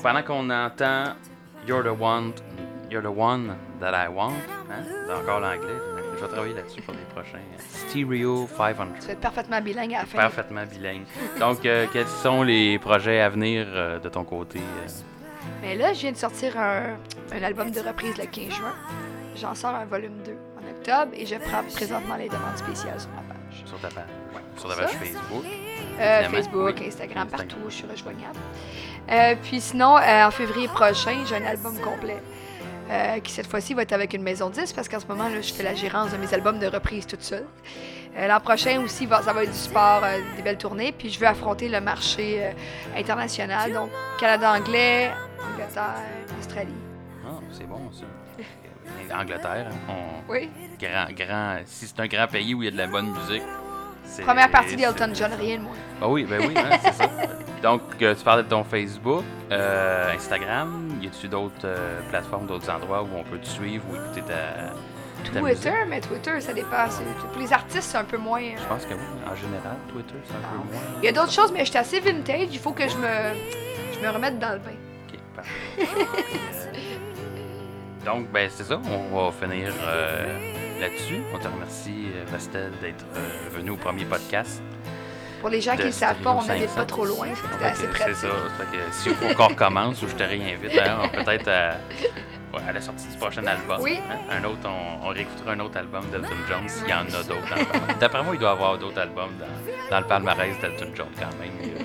Pendant 0.06 0.22
qu'on 0.22 0.50
entend 0.52 1.16
You're 1.68 1.82
the 1.82 2.00
one, 2.00 2.34
You're 2.92 3.02
the 3.02 3.10
one 3.10 3.56
that 3.80 3.96
I 3.96 4.08
want, 4.08 4.36
hein? 4.70 4.84
c'est 5.08 5.12
encore 5.12 5.40
l'anglais. 5.40 5.74
Je 6.16 6.22
vais 6.22 6.28
travailler 6.28 6.54
là-dessus 6.54 6.82
pour 6.84 6.94
les 6.94 7.00
prochains. 7.12 7.40
euh, 7.40 7.90
Stereo 7.90 8.48
500. 8.56 8.84
Tu 9.02 9.08
vas 9.08 9.14
être 9.14 9.20
parfaitement 9.20 9.62
bilingue 9.62 9.96
à 9.96 10.00
la 10.02 10.06
fin. 10.06 10.18
Parfaitement 10.20 10.64
bilingue. 10.68 11.06
Donc, 11.40 11.66
euh, 11.66 11.88
quels 11.92 12.08
sont 12.08 12.44
les 12.44 12.78
projets 12.78 13.20
à 13.20 13.30
venir 13.30 13.66
euh, 13.68 13.98
de 14.00 14.08
ton 14.08 14.24
côté 14.24 14.60
euh, 14.60 14.88
Mais 15.64 15.76
là, 15.76 15.92
je 15.94 16.02
viens 16.02 16.12
de 16.12 16.18
sortir 16.18 16.56
un, 16.60 16.98
un 17.34 17.44
album 17.44 17.72
de 17.72 17.80
reprise 17.80 18.16
le 18.20 18.28
15 18.28 18.54
juin. 18.54 18.76
J'en 19.36 19.56
sors 19.56 19.74
un 19.74 19.86
volume 19.86 20.22
2 20.24 20.32
en 20.32 20.70
octobre 20.70 21.14
et 21.16 21.26
je 21.26 21.36
prends 21.36 21.64
présentement 21.64 22.16
les 22.16 22.30
demandes 22.30 22.58
spéciales 22.58 23.00
sur 23.00 23.10
ma 23.10 23.22
page. 23.34 23.45
Sur 23.66 23.80
ta 23.80 23.88
page, 23.90 24.04
sur 24.58 24.70
ta 24.70 24.76
ça? 24.76 24.82
page 24.84 24.92
Facebook? 24.94 25.44
Euh, 26.00 26.30
Facebook, 26.30 26.76
oui. 26.80 26.88
Instagram, 26.88 27.28
partout 27.28 27.56
je 27.70 27.74
suis 27.74 27.86
rejoignable. 27.88 28.38
Euh, 29.12 29.36
puis 29.42 29.62
sinon, 29.62 29.98
euh, 29.98 30.26
en 30.28 30.32
février 30.32 30.68
prochain, 30.68 31.24
j'ai 31.26 31.36
un 31.36 31.46
album 31.46 31.78
complet. 31.80 32.18
qui 33.24 33.32
cette 33.32 33.48
fois-ci 33.48 33.74
va 33.74 33.82
être 33.82 33.94
avec 33.94 34.14
une 34.14 34.22
maison 34.22 34.50
10 34.50 34.72
parce 34.74 34.88
qu'en 34.88 35.00
ce 35.00 35.08
moment, 35.08 35.28
là, 35.28 35.42
je 35.42 35.52
fais 35.54 35.64
la 35.64 35.74
gérance 35.74 36.12
de 36.12 36.18
mes 36.18 36.32
albums 36.34 36.60
de 36.60 36.68
reprise 36.68 37.08
toute 37.08 37.24
seule. 37.24 37.46
L'an 38.16 38.40
prochain 38.40 38.80
aussi, 38.82 39.08
ça 39.10 39.34
va 39.34 39.44
être 39.44 39.52
du 39.52 39.58
sport, 39.58 40.02
euh, 40.04 40.20
des 40.38 40.42
belles 40.44 40.58
tournées. 40.58 40.92
Puis 40.92 41.10
je 41.10 41.20
veux 41.20 41.26
affronter 41.28 41.68
le 41.68 41.82
marché 41.82 42.38
euh, 42.44 42.52
international, 42.96 43.74
donc 43.74 43.90
Canada 44.20 44.52
anglais, 44.54 45.12
Angleterre, 45.52 45.96
Australie. 46.40 46.74
Ah, 47.26 47.32
c'est 47.52 47.68
bon 47.68 47.92
ça. 47.92 48.06
Angleterre, 49.20 49.68
on- 49.90 50.32
Oui. 50.32 50.50
Grand, 50.88 51.06
grand, 51.14 51.58
si 51.66 51.88
c'est 51.88 52.00
un 52.00 52.08
grand 52.08 52.28
pays 52.28 52.54
où 52.54 52.62
il 52.64 52.66
y 52.66 52.68
a 52.70 52.72
de 52.72 52.78
la 52.78 52.88
bonne 52.88 53.12
musique. 53.12 53.44
c'est- 54.04 54.24
Première 54.24 54.50
partie 54.50 54.76
d'Elton 54.76 55.10
John, 55.14 55.32
rien 55.40 55.58
de 55.58 55.62
moins. 55.64 55.76
Ah 56.02 56.08
oui, 56.08 56.24
ben 56.26 56.42
oui, 56.48 56.54
hein, 56.56 56.78
c'est 56.84 56.94
ça. 56.94 57.10
Donc, 57.64 57.82
euh, 58.02 58.14
tu 58.14 58.24
parlais 58.24 58.44
de 58.44 58.50
ton 58.50 58.64
Facebook, 58.64 59.24
euh, 59.52 60.14
Instagram. 60.14 60.98
Y 61.02 61.08
a-tu 61.08 61.28
d'autres 61.28 61.56
euh, 61.66 62.00
plateformes, 62.10 62.46
d'autres 62.46 62.70
endroits 62.70 63.02
où 63.04 63.10
on 63.18 63.24
peut 63.24 63.40
te 63.40 63.48
suivre 63.48 63.84
ou 63.90 63.96
écouter 63.96 64.22
ta, 64.22 65.32
ta 65.32 65.42
musique? 65.42 65.62
Twitter, 65.64 65.74
mais 65.88 66.00
Twitter, 66.02 66.40
ça 66.42 66.52
c'est- 66.54 67.28
Pour 67.32 67.42
les 67.42 67.52
artistes, 67.54 67.90
c'est 67.92 67.98
un 67.98 68.04
peu 68.04 68.18
moins. 68.18 68.42
euh, 68.42 68.56
Je 68.58 68.66
pense 68.66 68.86
que 68.86 68.94
oui. 68.94 69.00
En 69.26 69.36
général, 69.36 69.78
Twitter, 69.92 70.14
c'est 70.26 70.34
un 70.34 70.38
Non. 70.58 70.64
peu 70.64 70.74
moins. 70.74 70.84
Il 71.02 71.06
y 71.06 71.10
a 71.10 71.12
d'autres 71.12 71.32
choses, 71.32 71.52
mais 71.52 71.66
je 71.66 71.70
suis 71.72 71.78
assez 71.80 72.00
vintage. 72.00 72.48
Il 72.52 72.60
faut 72.60 72.72
que 72.74 72.88
je 72.88 72.98
me, 72.98 73.34
je 73.94 74.06
me 74.06 74.10
remette 74.14 74.38
dans 74.38 74.52
le 74.54 74.60
bain. 74.60 74.72
Ok, 75.12 75.20
parfait. 75.36 75.52
Euh, 78.06 78.06
Donc, 78.06 78.30
ben, 78.32 78.48
c'est 78.54 78.64
ça. 78.64 78.80
On 79.14 79.26
va 79.26 79.32
finir 79.32 79.74
euh, 79.84 80.38
là-dessus. 80.80 81.22
On 81.34 81.38
te 81.38 81.48
remercie, 81.48 82.08
euh, 82.16 82.24
Vestel, 82.32 82.72
d'être 82.82 83.06
euh, 83.16 83.50
venu 83.52 83.72
au 83.72 83.78
premier 83.78 84.06
podcast. 84.06 84.62
Pour 85.42 85.50
les 85.50 85.62
gens 85.62 85.74
qui 85.74 85.82
ne 85.82 85.86
le 85.88 85.92
savent 85.92 86.18
pas, 86.22 86.32
on 86.32 86.42
500. 86.42 86.76
pas 86.76 86.86
trop 86.86 87.06
loin. 87.06 87.28
C'était 87.36 87.66
assez 87.66 87.88
pratique. 87.88 88.16
C'est 88.16 88.28
ça. 88.28 88.34
Fait 88.58 88.78
que 88.78 88.94
s'il 88.94 89.14
faut 89.14 89.34
qu'on 89.36 89.48
recommence 89.50 90.02
ou 90.02 90.08
je 90.08 90.16
te 90.16 90.24
réinvite, 90.24 90.78
hein, 90.80 90.98
on- 91.04 91.24
peut-être 91.24 91.48
à, 91.50 92.72
la 92.74 92.82
sortie 92.82 93.08
du 93.08 93.18
prochain 93.18 93.46
album. 93.46 93.80
Oui. 93.82 94.00
hein, 94.10 94.18
un 94.40 94.44
autre, 94.46 94.60
on, 94.66 95.06
on 95.06 95.10
réécoutera 95.10 95.52
un 95.52 95.60
autre 95.60 95.78
album 95.78 96.04
d'Elton 96.12 96.36
John 96.50 96.68
s'il 96.68 96.88
y 96.88 96.94
en 96.94 97.02
a 97.02 97.24
d'autres. 97.24 97.98
D'après 98.00 98.24
moi, 98.24 98.34
il 98.34 98.40
doit 98.40 98.50
y 98.50 98.54
avoir 98.54 98.78
d'autres 98.78 99.00
albums 99.00 99.32
dans, 99.40 99.92
dans 99.92 100.00
le 100.00 100.06
palmarès 100.08 100.60
d'Elton 100.60 100.88
John 100.96 101.08
quand 101.20 101.38
même, 101.40 101.52
euh, 101.64 101.84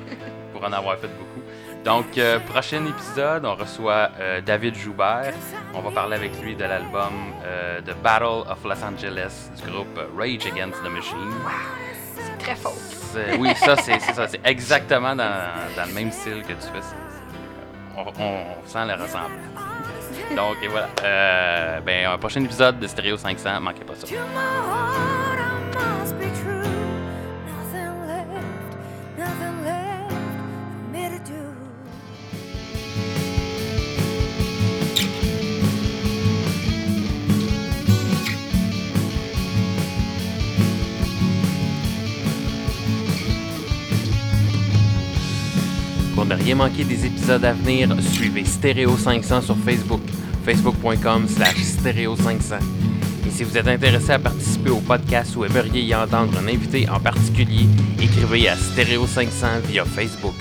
pour 0.52 0.64
en 0.64 0.72
avoir 0.72 0.96
fait 0.98 1.08
beaucoup. 1.08 1.42
Donc, 1.84 2.18
euh, 2.18 2.38
prochain 2.40 2.84
épisode, 2.84 3.44
on 3.46 3.54
reçoit 3.54 4.10
euh, 4.20 4.40
David 4.42 4.74
Joubert. 4.74 5.32
On 5.72 5.80
va 5.80 5.90
parler 5.90 6.16
avec 6.16 6.38
lui 6.42 6.54
de 6.54 6.64
l'album 6.64 7.32
euh, 7.44 7.80
The 7.80 7.96
Battle 8.02 8.44
of 8.50 8.62
Los 8.64 8.84
Angeles 8.84 9.50
du 9.56 9.70
groupe 9.70 9.98
Rage 10.16 10.46
Against 10.46 10.82
the 10.84 10.90
Machine. 10.90 11.32
C'est 12.16 12.38
très 12.38 12.54
faux. 12.54 12.74
Oui, 13.38 13.54
ça, 13.56 13.76
c'est 13.76 13.98
ça. 13.98 14.28
C'est 14.28 14.40
exactement 14.44 15.16
dans, 15.16 15.48
dans 15.74 15.86
le 15.86 15.94
même 15.94 16.12
style 16.12 16.42
que 16.42 16.52
tu 16.52 16.68
fais. 16.72 16.84
On, 17.96 18.02
on 18.22 18.44
sent 18.66 18.84
la 18.86 18.96
ressemblance. 18.96 19.30
Donc, 20.36 20.56
et 20.62 20.68
voilà. 20.68 21.80
Ben, 21.80 22.06
un 22.06 22.18
prochain 22.18 22.44
épisode 22.44 22.78
de 22.78 22.86
Stereo 22.86 23.16
500, 23.16 23.60
manquez 23.60 23.84
pas 23.84 23.94
ça. 23.94 24.06
Manquer 46.54 46.84
des 46.84 47.06
épisodes 47.06 47.44
à 47.44 47.52
venir, 47.52 47.94
suivez 48.00 48.44
Stereo 48.44 48.96
500 48.96 49.42
sur 49.42 49.56
Facebook, 49.56 50.00
facebook.com 50.44 51.28
slash 51.28 51.56
stereo 51.56 52.16
500. 52.16 52.56
Et 53.26 53.30
si 53.30 53.44
vous 53.44 53.56
êtes 53.56 53.68
intéressé 53.68 54.12
à 54.12 54.18
participer 54.18 54.70
au 54.70 54.80
podcast 54.80 55.36
ou 55.36 55.44
aimeriez 55.44 55.82
y 55.82 55.94
entendre 55.94 56.32
un 56.38 56.48
invité 56.48 56.88
en 56.88 56.98
particulier, 56.98 57.66
écrivez 58.00 58.48
à 58.48 58.56
Stereo 58.56 59.06
500 59.06 59.46
via 59.68 59.84
Facebook. 59.84 60.34